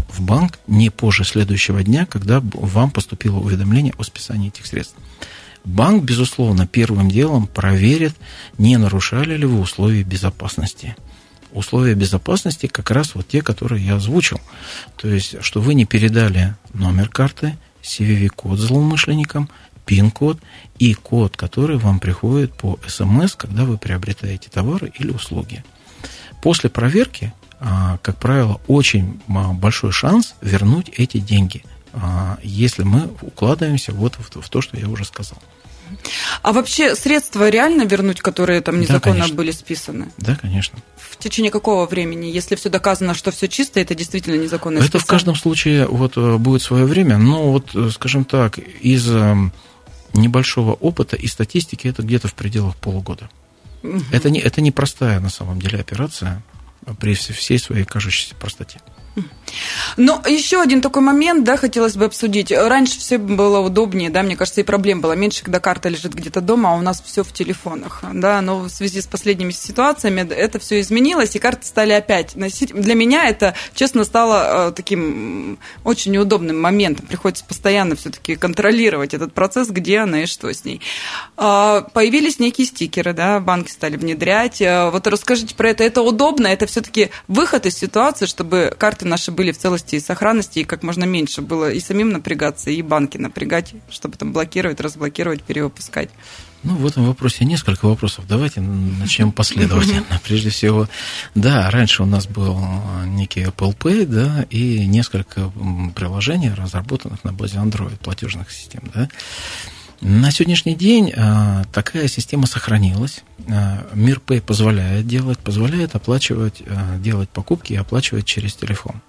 в 0.08 0.20
банк 0.22 0.60
не 0.68 0.90
позже 0.90 1.24
следующего 1.24 1.82
дня, 1.82 2.06
когда 2.06 2.40
вам 2.40 2.90
поступило 2.90 3.38
уведомление 3.38 3.94
о 3.98 4.04
списании 4.04 4.48
этих 4.48 4.66
средств. 4.66 4.94
Банк, 5.64 6.04
безусловно, 6.04 6.66
первым 6.66 7.10
делом 7.10 7.46
проверит, 7.46 8.14
не 8.58 8.76
нарушали 8.76 9.36
ли 9.36 9.46
вы 9.46 9.60
условия 9.60 10.02
безопасности. 10.02 10.96
Условия 11.52 11.94
безопасности 11.94 12.66
как 12.66 12.90
раз 12.90 13.14
вот 13.14 13.28
те, 13.28 13.40
которые 13.40 13.84
я 13.84 13.96
озвучил. 13.96 14.40
То 14.96 15.08
есть, 15.08 15.42
что 15.42 15.60
вы 15.60 15.74
не 15.74 15.84
передали 15.84 16.54
номер 16.74 17.08
карты, 17.08 17.56
CVV-код 17.82 18.58
злоумышленникам, 18.58 19.48
пин-код 19.86 20.38
и 20.78 20.94
код, 20.94 21.36
который 21.36 21.78
вам 21.78 22.00
приходит 22.00 22.52
по 22.54 22.78
СМС, 22.86 23.34
когда 23.34 23.64
вы 23.64 23.78
приобретаете 23.78 24.50
товары 24.50 24.92
или 24.98 25.10
услуги. 25.10 25.64
После 26.42 26.70
проверки 26.70 27.32
а, 27.66 27.98
как 28.02 28.18
правило, 28.18 28.60
очень 28.66 29.20
большой 29.26 29.90
шанс 29.92 30.34
вернуть 30.42 30.90
эти 30.90 31.18
деньги, 31.18 31.64
а, 31.64 31.73
если 32.42 32.82
мы 32.82 33.10
укладываемся 33.22 33.92
вот 33.92 34.16
в 34.18 34.48
то, 34.48 34.60
что 34.60 34.76
я 34.76 34.88
уже 34.88 35.04
сказал. 35.04 35.38
А 36.42 36.52
вообще 36.52 36.94
средства 36.94 37.48
реально 37.48 37.82
вернуть, 37.82 38.20
которые 38.20 38.60
там 38.60 38.80
незаконно 38.80 39.28
да, 39.28 39.34
были 39.34 39.50
списаны? 39.50 40.08
Да, 40.18 40.36
конечно. 40.36 40.78
В 40.96 41.16
течение 41.16 41.50
какого 41.50 41.86
времени? 41.86 42.26
Если 42.26 42.56
все 42.56 42.68
доказано, 42.68 43.14
что 43.14 43.30
все 43.30 43.48
чисто, 43.48 43.80
это 43.80 43.94
действительно 43.94 44.36
незаконно 44.36 44.78
Это 44.78 44.98
в 44.98 45.06
каждом 45.06 45.34
случае 45.36 45.86
вот 45.86 46.16
э, 46.16 46.36
будет 46.36 46.62
свое 46.62 46.84
время, 46.84 47.18
но 47.18 47.52
вот, 47.52 47.74
э, 47.74 47.90
скажем 47.90 48.24
так, 48.24 48.58
из 48.58 49.08
э, 49.08 49.34
небольшого 50.14 50.74
опыта 50.74 51.16
и 51.16 51.26
статистики 51.26 51.88
это 51.88 52.02
где-то 52.02 52.28
в 52.28 52.34
пределах 52.34 52.76
полугода. 52.76 53.28
Угу. 53.82 54.02
Это, 54.12 54.30
не, 54.30 54.40
это 54.40 54.60
не 54.60 54.70
простая 54.70 55.20
на 55.20 55.30
самом 55.30 55.60
деле 55.60 55.78
операция 55.78 56.42
при 56.98 57.14
всей 57.14 57.58
своей 57.58 57.84
кажущейся 57.84 58.34
простоте. 58.34 58.80
Но 59.96 60.22
еще 60.26 60.60
один 60.60 60.80
такой 60.80 61.02
момент, 61.02 61.44
да, 61.44 61.56
хотелось 61.56 61.96
бы 61.96 62.06
обсудить. 62.06 62.50
Раньше 62.50 62.98
все 62.98 63.18
было 63.18 63.60
удобнее, 63.60 64.10
да, 64.10 64.22
мне 64.22 64.36
кажется, 64.36 64.60
и 64.60 64.64
проблем 64.64 65.00
было 65.00 65.12
меньше, 65.12 65.42
когда 65.44 65.60
карта 65.60 65.88
лежит 65.88 66.14
где-то 66.14 66.40
дома, 66.40 66.72
а 66.72 66.76
у 66.76 66.80
нас 66.80 67.02
все 67.04 67.22
в 67.22 67.32
телефонах, 67.32 68.02
да, 68.12 68.40
но 68.40 68.60
в 68.60 68.68
связи 68.68 69.00
с 69.00 69.06
последними 69.06 69.52
ситуациями 69.52 70.28
это 70.28 70.58
все 70.58 70.80
изменилось, 70.80 71.36
и 71.36 71.38
карты 71.38 71.66
стали 71.66 71.92
опять 71.92 72.34
носить. 72.34 72.74
Для 72.74 72.94
меня 72.94 73.28
это, 73.28 73.54
честно, 73.74 74.04
стало 74.04 74.68
э, 74.68 74.72
таким 74.72 75.58
очень 75.84 76.12
неудобным 76.12 76.60
моментом. 76.60 77.06
Приходится 77.06 77.44
постоянно 77.44 77.96
все-таки 77.96 78.36
контролировать 78.36 79.14
этот 79.14 79.32
процесс, 79.32 79.68
где 79.68 79.98
она 80.00 80.22
и 80.22 80.26
что 80.26 80.52
с 80.52 80.64
ней. 80.64 80.80
А, 81.36 81.82
появились 81.92 82.38
некие 82.38 82.66
стикеры, 82.66 83.12
да, 83.12 83.40
банки 83.40 83.70
стали 83.70 83.96
внедрять. 83.96 84.60
Э, 84.60 84.90
вот 84.90 85.06
расскажите 85.06 85.54
про 85.54 85.70
это. 85.70 85.84
Это 85.84 86.02
удобно, 86.02 86.48
это 86.48 86.66
все-таки 86.66 87.10
выход 87.28 87.66
из 87.66 87.76
ситуации, 87.76 88.26
чтобы 88.26 88.74
карты 88.76 89.03
наши 89.04 89.30
были 89.30 89.52
в 89.52 89.58
целости 89.58 89.96
и 89.96 90.00
сохранности, 90.00 90.60
и 90.60 90.64
как 90.64 90.82
можно 90.82 91.04
меньше 91.04 91.42
было 91.42 91.70
и 91.70 91.80
самим 91.80 92.10
напрягаться, 92.10 92.70
и 92.70 92.82
банки 92.82 93.18
напрягать, 93.18 93.74
чтобы 93.90 94.16
там 94.16 94.32
блокировать, 94.32 94.80
разблокировать, 94.80 95.42
перевыпускать. 95.42 96.10
Ну, 96.64 96.76
в 96.76 96.86
этом 96.86 97.06
вопросе 97.06 97.44
несколько 97.44 97.86
вопросов. 97.86 98.24
Давайте 98.26 98.62
начнем 98.62 99.32
последовательно. 99.32 100.04
Прежде 100.24 100.48
всего, 100.48 100.88
да, 101.34 101.70
раньше 101.70 102.02
у 102.02 102.06
нас 102.06 102.26
был 102.26 102.58
некий 103.04 103.42
Apple 103.42 103.76
Pay, 103.76 104.06
да, 104.06 104.46
и 104.48 104.86
несколько 104.86 105.52
приложений, 105.94 106.54
разработанных 106.56 107.22
на 107.22 107.34
базе 107.34 107.58
Android 107.58 107.98
платежных 107.98 108.50
систем, 108.50 108.90
да. 108.94 109.08
На 110.04 110.30
сегодняшний 110.30 110.74
день 110.74 111.14
а, 111.16 111.64
такая 111.72 112.08
система 112.08 112.46
сохранилась. 112.46 113.24
А, 113.48 113.88
Мир 113.94 114.20
позволяет 114.20 115.06
делать, 115.06 115.38
позволяет 115.38 115.94
оплачивать, 115.94 116.62
а, 116.66 116.98
делать 116.98 117.30
покупки 117.30 117.72
и 117.72 117.76
оплачивать 117.76 118.26
через 118.26 118.54
телефон. 118.54 119.00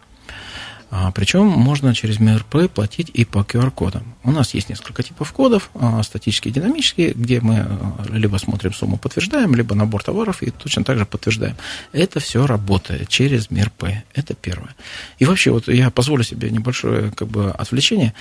А, 0.91 1.11
причем 1.11 1.45
можно 1.47 1.93
через 1.95 2.19
МРП 2.19 2.69
платить 2.71 3.09
и 3.13 3.25
по 3.25 3.39
QR-кодам. 3.39 4.15
У 4.23 4.31
нас 4.31 4.53
есть 4.53 4.69
несколько 4.69 5.03
типов 5.03 5.31
кодов, 5.33 5.69
а, 5.73 6.03
статические 6.03 6.51
и 6.51 6.55
динамические, 6.55 7.13
где 7.13 7.41
мы 7.41 7.65
а, 7.67 8.05
либо 8.11 8.37
смотрим 8.37 8.73
сумму, 8.73 8.97
подтверждаем, 8.97 9.55
либо 9.55 9.75
набор 9.75 10.03
товаров 10.03 10.43
и 10.43 10.51
точно 10.51 10.83
так 10.83 10.97
же 10.97 11.05
подтверждаем. 11.05 11.55
Это 11.91 12.19
все 12.19 12.45
работает 12.45 13.09
через 13.09 13.49
МРП. 13.49 13.85
Это 14.13 14.35
первое. 14.35 14.75
И 15.17 15.25
вообще, 15.25 15.51
вот 15.51 15.67
я 15.67 15.89
позволю 15.89 16.23
себе 16.23 16.49
небольшое 16.49 17.11
как 17.11 17.27
бы, 17.27 17.51
отвлечение, 17.51 18.13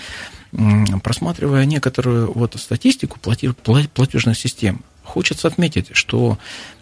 просматривая 1.03 1.66
некоторую 1.66 2.33
вот 2.33 2.55
статистику 2.59 3.18
платежных 3.20 4.38
систем. 4.38 4.83
Хочется 5.03 5.48
отметить, 5.48 5.90
что 5.92 6.38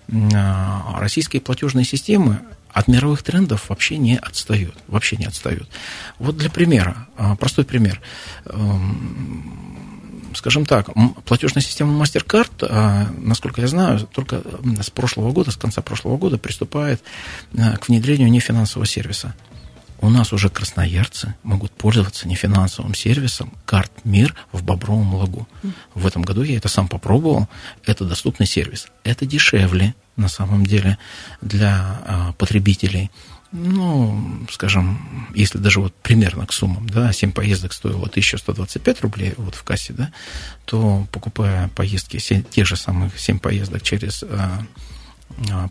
российские 0.09 1.41
платежные 1.41 1.85
системы 1.85 2.41
от 2.73 2.89
мировых 2.89 3.23
трендов 3.23 3.69
вообще 3.69 3.99
не 3.99 4.17
отстают. 4.17 4.75
Вообще 4.89 5.17
не 5.17 5.27
отстают. 5.27 5.69
Вот 6.19 6.37
для 6.37 6.51
примера, 6.51 7.09
а, 7.17 7.37
простой 7.37 7.65
пример. 7.65 8.01
Эм, 8.47 10.33
скажем 10.35 10.65
так, 10.65 10.89
платежная 11.25 11.63
система 11.63 12.03
MasterCard, 12.03 12.67
а, 12.69 13.07
насколько 13.19 13.61
я 13.61 13.67
знаю, 13.67 14.01
только 14.13 14.43
с 14.81 14.91
прошлого 14.91 15.33
года, 15.33 15.51
с 15.51 15.57
конца 15.57 15.83
прошлого 15.83 16.17
года 16.17 16.39
приступает 16.39 17.03
а, 17.57 17.77
к 17.77 17.89
внедрению 17.89 18.31
нефинансового 18.31 18.87
сервиса. 18.87 19.35
У 20.03 20.11
нас 20.11 20.33
уже 20.33 20.51
красноярцы 20.51 21.35
могут 21.45 21.71
пользоваться 21.71 22.27
нефинансовым 22.27 22.93
сервисом 22.95 23.53
карт 23.65 23.93
МИР 24.05 24.35
в 24.51 24.63
Бобровом 24.65 25.15
лагу. 25.15 25.49
В 25.95 26.07
этом 26.07 26.23
году 26.23 26.43
я 26.43 26.57
это 26.57 26.69
сам 26.69 26.89
попробовал. 26.89 27.49
Это 27.87 28.05
доступный 28.05 28.47
сервис. 28.47 28.89
Это 29.05 29.27
дешевле, 29.27 29.95
на 30.17 30.29
самом 30.29 30.67
деле, 30.67 30.99
для 31.41 32.03
а, 32.05 32.33
потребителей. 32.33 33.13
Ну, 33.53 34.45
скажем, 34.51 35.29
если 35.37 35.59
даже 35.59 35.81
вот 35.81 35.95
примерно 36.03 36.47
к 36.47 36.53
суммам, 36.53 36.89
да, 36.89 37.13
7 37.13 37.31
поездок 37.31 37.73
стоило 37.73 38.07
1125 38.07 39.03
рублей 39.03 39.35
вот 39.37 39.55
в 39.55 39.63
кассе, 39.63 39.93
да, 39.93 40.11
то 40.65 41.07
покупая 41.13 41.69
поездки, 41.69 42.19
те 42.19 42.65
же 42.65 42.77
самых 42.77 43.21
7 43.21 43.39
поездок 43.39 43.83
через 43.83 44.25
а, 44.25 44.67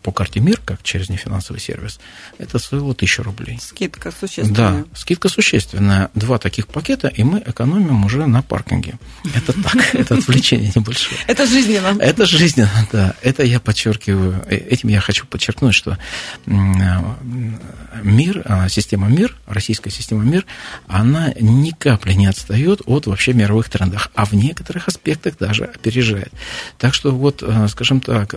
по 0.04 0.12
карте 0.12 0.40
МИР, 0.40 0.62
как 0.64 0.84
через 0.84 1.10
нефинансовый 1.10 1.60
сервис, 1.60 2.00
это 2.38 2.60
стоило 2.60 2.92
1000 2.92 3.24
рублей. 3.24 3.60
Скидка 3.62 4.12
существенная. 4.12 4.56
Да, 4.56 4.86
скидка 4.94 5.30
существенная. 5.30 6.10
Два 6.14 6.38
таких 6.38 6.68
пакета, 6.68 7.08
и 7.08 7.24
мы 7.24 7.42
экономим 7.46 8.06
уже 8.06 8.26
на 8.26 8.42
паркинге. 8.42 9.00
Это 9.36 9.54
так, 9.54 9.76
это 9.96 10.16
отвлечение 10.16 10.72
небольшое. 10.76 11.20
Это 11.28 11.46
жизненно. 11.46 11.98
Это 12.02 12.26
жизненно, 12.26 12.88
да. 12.92 13.16
Это 13.22 13.44
я 13.44 13.60
подчеркиваю, 13.60 14.44
э, 14.48 14.56
этим 14.56 14.90
я 14.90 15.02
хочу 15.02 15.26
подчеркнуть, 15.26 15.76
что 15.76 15.98
мир, 16.46 18.42
а, 18.46 18.70
система 18.70 19.08
МИР, 19.08 19.36
российская 19.48 19.90
система 19.90 20.24
МИР, 20.24 20.46
она 20.88 21.34
ни 21.40 21.72
капли 21.72 22.14
не 22.14 22.28
отстает 22.28 22.82
от 22.86 23.08
вообще 23.08 23.34
мировых 23.34 23.70
трендов, 23.70 24.10
а 24.16 24.26
в 24.26 24.34
некоторых 24.34 24.88
аспектах 24.88 25.38
даже 25.38 25.66
опережает. 25.66 26.32
Так 26.78 26.94
что 26.94 27.12
вот, 27.12 27.44
э, 27.44 27.68
скажем 27.70 28.00
так, 28.00 28.36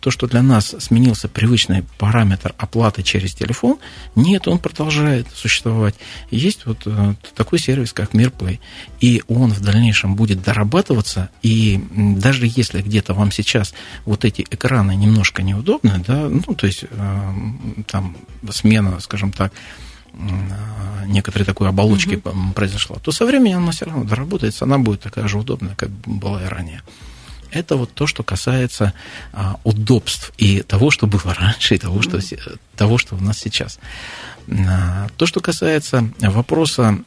то, 0.00 0.10
что 0.10 0.26
для 0.26 0.42
нас 0.42 0.59
сменился 0.60 1.28
привычный 1.28 1.84
параметр 1.98 2.54
оплаты 2.58 3.02
через 3.02 3.34
телефон, 3.34 3.78
нет, 4.14 4.48
он 4.48 4.58
продолжает 4.58 5.26
существовать. 5.34 5.94
Есть 6.30 6.66
вот 6.66 6.82
э, 6.86 7.14
такой 7.34 7.58
сервис, 7.58 7.92
как 7.92 8.14
МирПлей, 8.14 8.60
и 9.00 9.22
он 9.28 9.52
в 9.52 9.60
дальнейшем 9.60 10.14
будет 10.14 10.42
дорабатываться, 10.42 11.30
и 11.42 11.82
даже 11.90 12.46
если 12.46 12.82
где-то 12.82 13.14
вам 13.14 13.32
сейчас 13.32 13.74
вот 14.04 14.24
эти 14.24 14.42
экраны 14.50 14.94
немножко 14.96 15.42
неудобны, 15.42 16.02
да, 16.06 16.28
ну, 16.28 16.54
то 16.54 16.66
есть 16.66 16.84
э, 16.88 17.32
там 17.86 18.16
смена, 18.50 19.00
скажем 19.00 19.32
так, 19.32 19.52
некоторой 21.06 21.46
такой 21.46 21.68
оболочки 21.68 22.16
угу. 22.16 22.52
произошла, 22.54 22.96
то 22.96 23.12
со 23.12 23.24
временем 23.24 23.58
она 23.58 23.72
все 23.72 23.86
равно 23.86 24.04
доработается, 24.04 24.64
она 24.64 24.78
будет 24.78 25.00
такая 25.00 25.28
же 25.28 25.38
удобная, 25.38 25.74
как 25.76 25.90
была 25.90 26.42
и 26.44 26.48
ранее. 26.48 26.82
Это 27.52 27.76
вот 27.76 27.92
то, 27.92 28.06
что 28.06 28.22
касается 28.22 28.92
а, 29.32 29.58
удобств 29.64 30.32
и 30.38 30.62
того, 30.62 30.90
что 30.90 31.06
было 31.06 31.34
раньше, 31.34 31.74
и 31.74 31.78
того, 31.78 32.02
что, 32.02 32.20
того, 32.76 32.98
что 32.98 33.16
у 33.16 33.20
нас 33.20 33.38
сейчас. 33.38 33.78
А, 34.48 35.08
то, 35.16 35.26
что 35.26 35.40
касается 35.40 36.08
вопроса, 36.20 36.98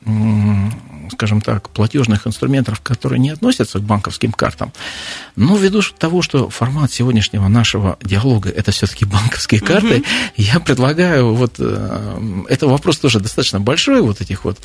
скажем 1.12 1.42
так, 1.42 1.70
платежных 1.70 2.28
инструментов, 2.28 2.82
которые 2.82 3.20
не 3.20 3.30
относятся 3.30 3.80
к 3.80 3.84
банковским 3.84 4.32
картам, 4.32 4.72
но 5.36 5.56
ввиду 5.58 5.82
того, 5.98 6.22
что 6.22 6.50
формат 6.50 6.92
сегодняшнего 6.92 7.48
нашего 7.48 7.98
диалога 8.02 8.50
это 8.50 8.72
все-таки 8.72 9.06
банковские 9.06 9.62
карты, 9.62 9.98
угу. 9.98 10.06
я 10.38 10.60
предлагаю 10.60 11.34
вот 11.34 11.56
э, 11.60 12.44
это 12.50 12.68
вопрос 12.68 12.98
тоже 12.98 13.20
достаточно 13.20 13.60
большой, 13.60 14.02
вот 14.02 14.22
этих 14.22 14.46
вот 14.46 14.60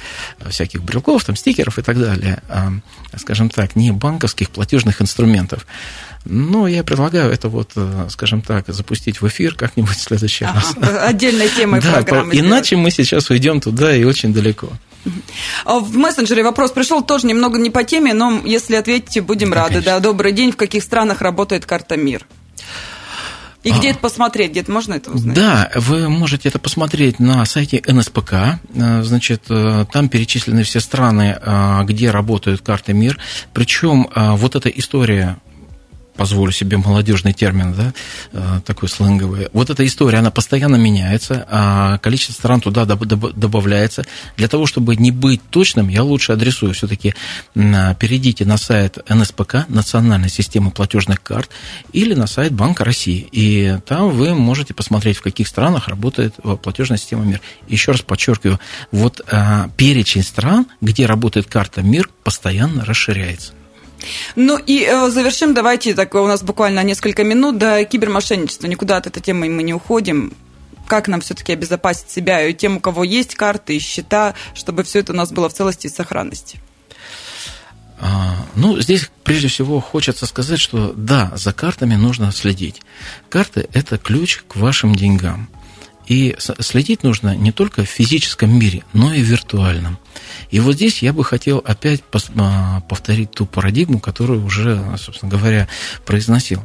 всяких 0.49 0.83
брелков, 0.83 1.25
там 1.25 1.37
стикеров 1.37 1.79
и 1.79 1.83
так 1.83 1.99
далее, 1.99 2.43
а, 2.49 2.73
скажем 3.17 3.51
так, 3.51 3.77
не 3.77 3.91
банковских 3.91 4.51
платежных 4.51 5.03
инструментов. 5.03 5.67
Но 6.25 6.69
я 6.69 6.85
предлагаю 6.85 7.31
это 7.33 7.49
вот, 7.49 7.73
э, 7.77 8.09
скажем 8.11 8.43
так, 8.43 8.67
запустить 8.69 9.21
в 9.21 9.29
эфир 9.29 9.55
как-нибудь 9.55 9.97
в 9.97 10.01
следующий 10.01 10.45
ага, 10.45 10.63
раз. 10.77 10.77
Отдельной 11.03 11.49
темой 11.49 11.81
да, 11.83 11.93
программы. 11.93 12.37
Иначе 12.37 12.77
мы 12.77 12.91
сейчас 12.91 13.31
уйдем 13.31 13.61
туда 13.61 13.95
и 13.95 14.05
очень 14.05 14.35
далеко. 14.35 14.69
А 15.65 15.79
в 15.79 15.97
мессенджере 15.97 16.43
вопрос 16.43 16.71
пришел 16.71 17.03
тоже 17.03 17.27
немного 17.27 17.59
не 17.59 17.71
по 17.71 17.85
теме, 17.85 18.15
но 18.15 18.41
если 18.45 18.77
ответите, 18.77 19.21
будем 19.21 19.51
да, 19.51 19.57
рады. 19.57 19.75
Конечно. 19.75 19.93
Да, 19.93 20.01
добрый 20.01 20.33
день. 20.33 20.53
В 20.53 20.57
каких 20.57 20.83
странах 20.83 21.21
работает 21.21 21.67
карта 21.67 21.97
МИР? 21.97 22.27
И 23.65 23.73
где 23.73 23.89
а, 23.89 23.91
это 23.91 23.99
посмотреть? 23.99 24.53
Где-то 24.53 24.71
можно 24.71 24.95
это 24.95 25.11
узнать? 25.11 25.35
Да, 25.35 25.71
вы 25.75 26.09
можете 26.09 26.49
это 26.49 26.59
посмотреть 26.59 27.19
на 27.19 27.45
сайте 27.45 27.83
НСПК. 27.87 28.33
Э, 28.33 29.03
значит, 29.03 29.45
э, 29.49 29.85
там 29.93 30.09
перечислены 30.09 30.63
все 30.63 30.81
страны, 30.81 31.37
э, 31.41 31.85
где 31.85 32.11
работают 32.11 32.61
карты 32.63 32.93
МИР. 32.93 33.19
Причем 33.53 34.09
вот 34.15 34.55
эта 34.55 34.69
история 34.69 35.39
позволю 36.19 36.51
себе 36.51 36.77
молодежный 36.77 37.33
термин, 37.33 37.73
да, 37.73 37.95
э, 38.33 38.61
такой 38.67 38.89
сленговый. 38.89 39.49
Вот 39.53 39.71
эта 39.71 39.87
история, 39.87 40.19
она 40.19 40.33
постоянно 40.33 40.75
меняется, 40.77 41.47
а 41.49 41.99
количество 41.99 42.33
стран 42.33 42.61
туда 42.61 42.85
добавляется. 42.85 44.05
Для 44.37 44.49
того, 44.49 44.67
чтобы 44.67 44.97
не 44.97 45.13
быть 45.13 45.41
точным, 45.49 45.89
я 45.89 46.03
лучше 46.03 46.33
адресую 46.33 46.75
все-таки, 46.75 47.15
перейдите 47.55 48.45
на 48.45 48.59
сайт 48.59 48.99
НСПК, 49.09 49.69
Национальной 49.69 50.29
системы 50.29 50.73
платежных 50.73 51.23
карт, 51.23 51.51
или 51.93 52.15
на 52.15 52.27
сайт 52.27 52.53
Банка 52.53 52.85
России. 52.85 53.29
И 53.31 53.79
там 53.87 54.11
вы 54.11 54.35
можете 54.35 54.75
посмотреть, 54.75 55.19
в 55.19 55.23
каких 55.23 55.47
странах 55.47 55.87
работает 55.87 56.35
э, 56.43 56.57
платежная 56.61 56.99
система 56.99 57.25
МИР. 57.25 57.41
Еще 57.69 57.93
раз 57.93 58.01
подчеркиваю, 58.01 58.59
вот 58.91 59.21
а, 59.31 59.71
перечень 59.77 60.25
стран, 60.25 60.67
где 60.81 61.07
работает 61.07 61.47
карта 61.47 61.83
МИР, 61.83 62.11
постоянно 62.25 62.85
расширяется. 62.85 63.53
Ну 64.37 64.59
и 64.59 64.85
э, 64.85 65.11
завершим, 65.11 65.55
давайте, 65.55 65.95
так 65.95 66.15
у 66.15 66.27
нас 66.27 66.43
буквально 66.43 66.83
несколько 66.85 67.25
минут 67.25 67.59
до 67.59 67.85
кибермошенничества. 67.85 68.67
Никуда 68.67 68.97
от 68.97 69.07
этой 69.07 69.21
темы 69.21 69.49
мы 69.49 69.63
не 69.63 69.75
уходим. 69.75 70.35
Как 70.87 71.09
нам 71.09 71.21
все-таки 71.21 71.53
обезопасить 71.53 72.11
себя 72.11 72.47
и 72.47 72.55
тем, 72.55 72.79
у 72.79 72.81
кого 72.81 73.05
есть 73.05 73.35
карты 73.35 73.77
и 73.77 73.79
счета, 73.79 74.35
чтобы 74.55 74.85
все 74.85 75.01
это 75.01 75.13
у 75.13 75.17
нас 75.17 75.31
было 75.33 75.49
в 75.49 75.55
целости 75.55 75.87
и 75.87 75.91
сохранности? 75.91 76.61
А, 78.01 78.37
ну, 78.55 78.81
здесь 78.81 79.11
прежде 79.25 79.49
всего 79.49 79.81
хочется 79.81 80.25
сказать, 80.27 80.61
что 80.61 80.93
да, 80.97 81.33
за 81.35 81.53
картами 81.53 81.95
нужно 81.97 82.33
следить. 82.33 82.81
Карты– 83.29 83.69
это 83.73 83.99
ключ 83.99 84.43
к 84.47 84.57
вашим 84.57 84.95
деньгам. 84.95 85.49
И 86.09 86.35
следить 86.39 87.03
нужно 87.03 87.37
не 87.37 87.53
только 87.53 87.85
в 87.85 87.89
физическом 87.89 88.59
мире, 88.59 88.83
но 88.95 89.13
и 89.13 89.23
в 89.23 89.27
виртуальном. 89.27 89.99
И 90.51 90.59
вот 90.59 90.75
здесь 90.75 91.03
я 91.03 91.13
бы 91.13 91.23
хотел 91.23 91.59
опять 91.59 92.03
а, 92.37 92.81
повторить 92.81 93.31
ту 93.33 93.45
парадигму, 93.45 94.01
которую 94.01 94.45
уже, 94.45 94.83
собственно 94.97 95.31
говоря, 95.31 95.69
произносил. 96.07 96.65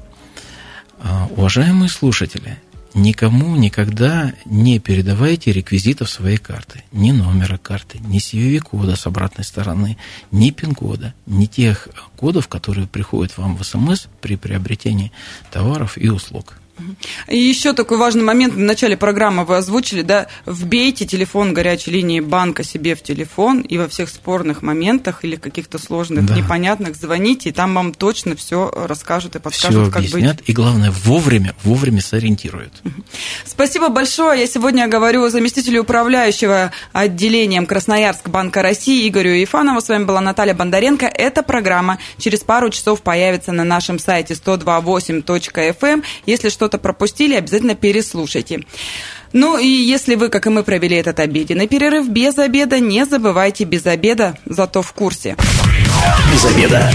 А, 0.99 1.27
уважаемые 1.35 1.89
слушатели, 1.89 2.57
никому 2.93 3.57
никогда 3.57 4.33
не 4.45 4.79
передавайте 4.79 5.51
реквизитов 5.51 6.09
своей 6.09 6.37
карты. 6.37 6.85
Ни 6.93 7.11
номера 7.11 7.57
карты, 7.57 7.99
ни 7.99 8.19
CVV-кода 8.19 8.95
с 8.95 9.05
обратной 9.07 9.43
стороны, 9.43 9.97
ни 10.31 10.51
пин-кода, 10.51 11.13
ни 11.25 11.47
тех 11.47 11.89
кодов, 12.15 12.47
которые 12.47 12.87
приходят 12.87 13.37
вам 13.37 13.57
в 13.57 13.63
СМС 13.65 14.05
при 14.21 14.37
приобретении 14.37 15.11
товаров 15.51 15.97
и 15.97 16.07
услуг. 16.07 16.53
И 17.29 17.37
еще 17.37 17.73
такой 17.73 17.97
важный 17.97 18.23
момент 18.23 18.53
в 18.53 18.59
начале 18.59 18.97
программы 18.97 19.45
вы 19.45 19.57
озвучили, 19.57 20.01
да, 20.01 20.27
вбейте 20.45 21.05
телефон 21.05 21.53
горячей 21.53 21.91
линии 21.91 22.19
банка 22.19 22.63
себе 22.63 22.95
в 22.95 23.03
телефон 23.03 23.61
и 23.61 23.77
во 23.77 23.87
всех 23.87 24.09
спорных 24.09 24.61
моментах 24.61 25.23
или 25.23 25.35
каких-то 25.35 25.77
сложных, 25.77 26.25
да. 26.25 26.35
непонятных 26.35 26.95
звоните, 26.95 27.49
и 27.49 27.51
там 27.51 27.75
вам 27.75 27.93
точно 27.93 28.35
все 28.35 28.71
расскажут 28.75 29.35
и 29.35 29.39
подскажут, 29.39 29.83
все 29.83 29.91
как 29.91 29.97
объяснят, 29.97 30.37
быть. 30.37 30.49
И 30.49 30.53
главное, 30.53 30.91
вовремя, 30.91 31.55
вовремя 31.63 32.01
сориентируют. 32.01 32.73
Спасибо 33.45 33.89
большое. 33.89 34.41
Я 34.41 34.47
сегодня 34.47 34.87
говорю 34.87 35.29
заместителю 35.29 35.81
управляющего 35.81 36.71
отделением 36.91 37.65
Красноярск 37.65 38.29
Банка 38.29 38.61
России 38.61 39.07
Игорю 39.07 39.31
Ефанову. 39.31 39.81
С 39.81 39.89
вами 39.89 40.05
была 40.05 40.21
Наталья 40.21 40.53
Бондаренко. 40.53 41.05
Эта 41.05 41.43
программа 41.43 41.99
через 42.17 42.39
пару 42.39 42.69
часов 42.69 43.01
появится 43.01 43.51
на 43.51 43.63
нашем 43.63 43.99
сайте 43.99 44.33
128.fm. 44.33 45.75
Эм. 45.83 46.03
Если 46.25 46.49
что 46.49 46.62
что-то 46.63 46.77
пропустили, 46.77 47.35
обязательно 47.35 47.75
переслушайте. 47.75 48.61
Ну 49.33 49.57
и 49.57 49.67
если 49.67 50.15
вы, 50.15 50.29
как 50.29 50.47
и 50.47 50.49
мы, 50.49 50.63
провели 50.63 50.95
этот 50.95 51.19
обеденный 51.19 51.67
перерыв 51.67 52.07
без 52.07 52.37
обеда, 52.37 52.79
не 52.79 53.05
забывайте 53.05 53.65
без 53.65 53.85
обеда, 53.85 54.37
зато 54.45 54.81
в 54.81 54.93
курсе. 54.93 55.35
Без 56.31 56.45
обеда. 56.45 56.89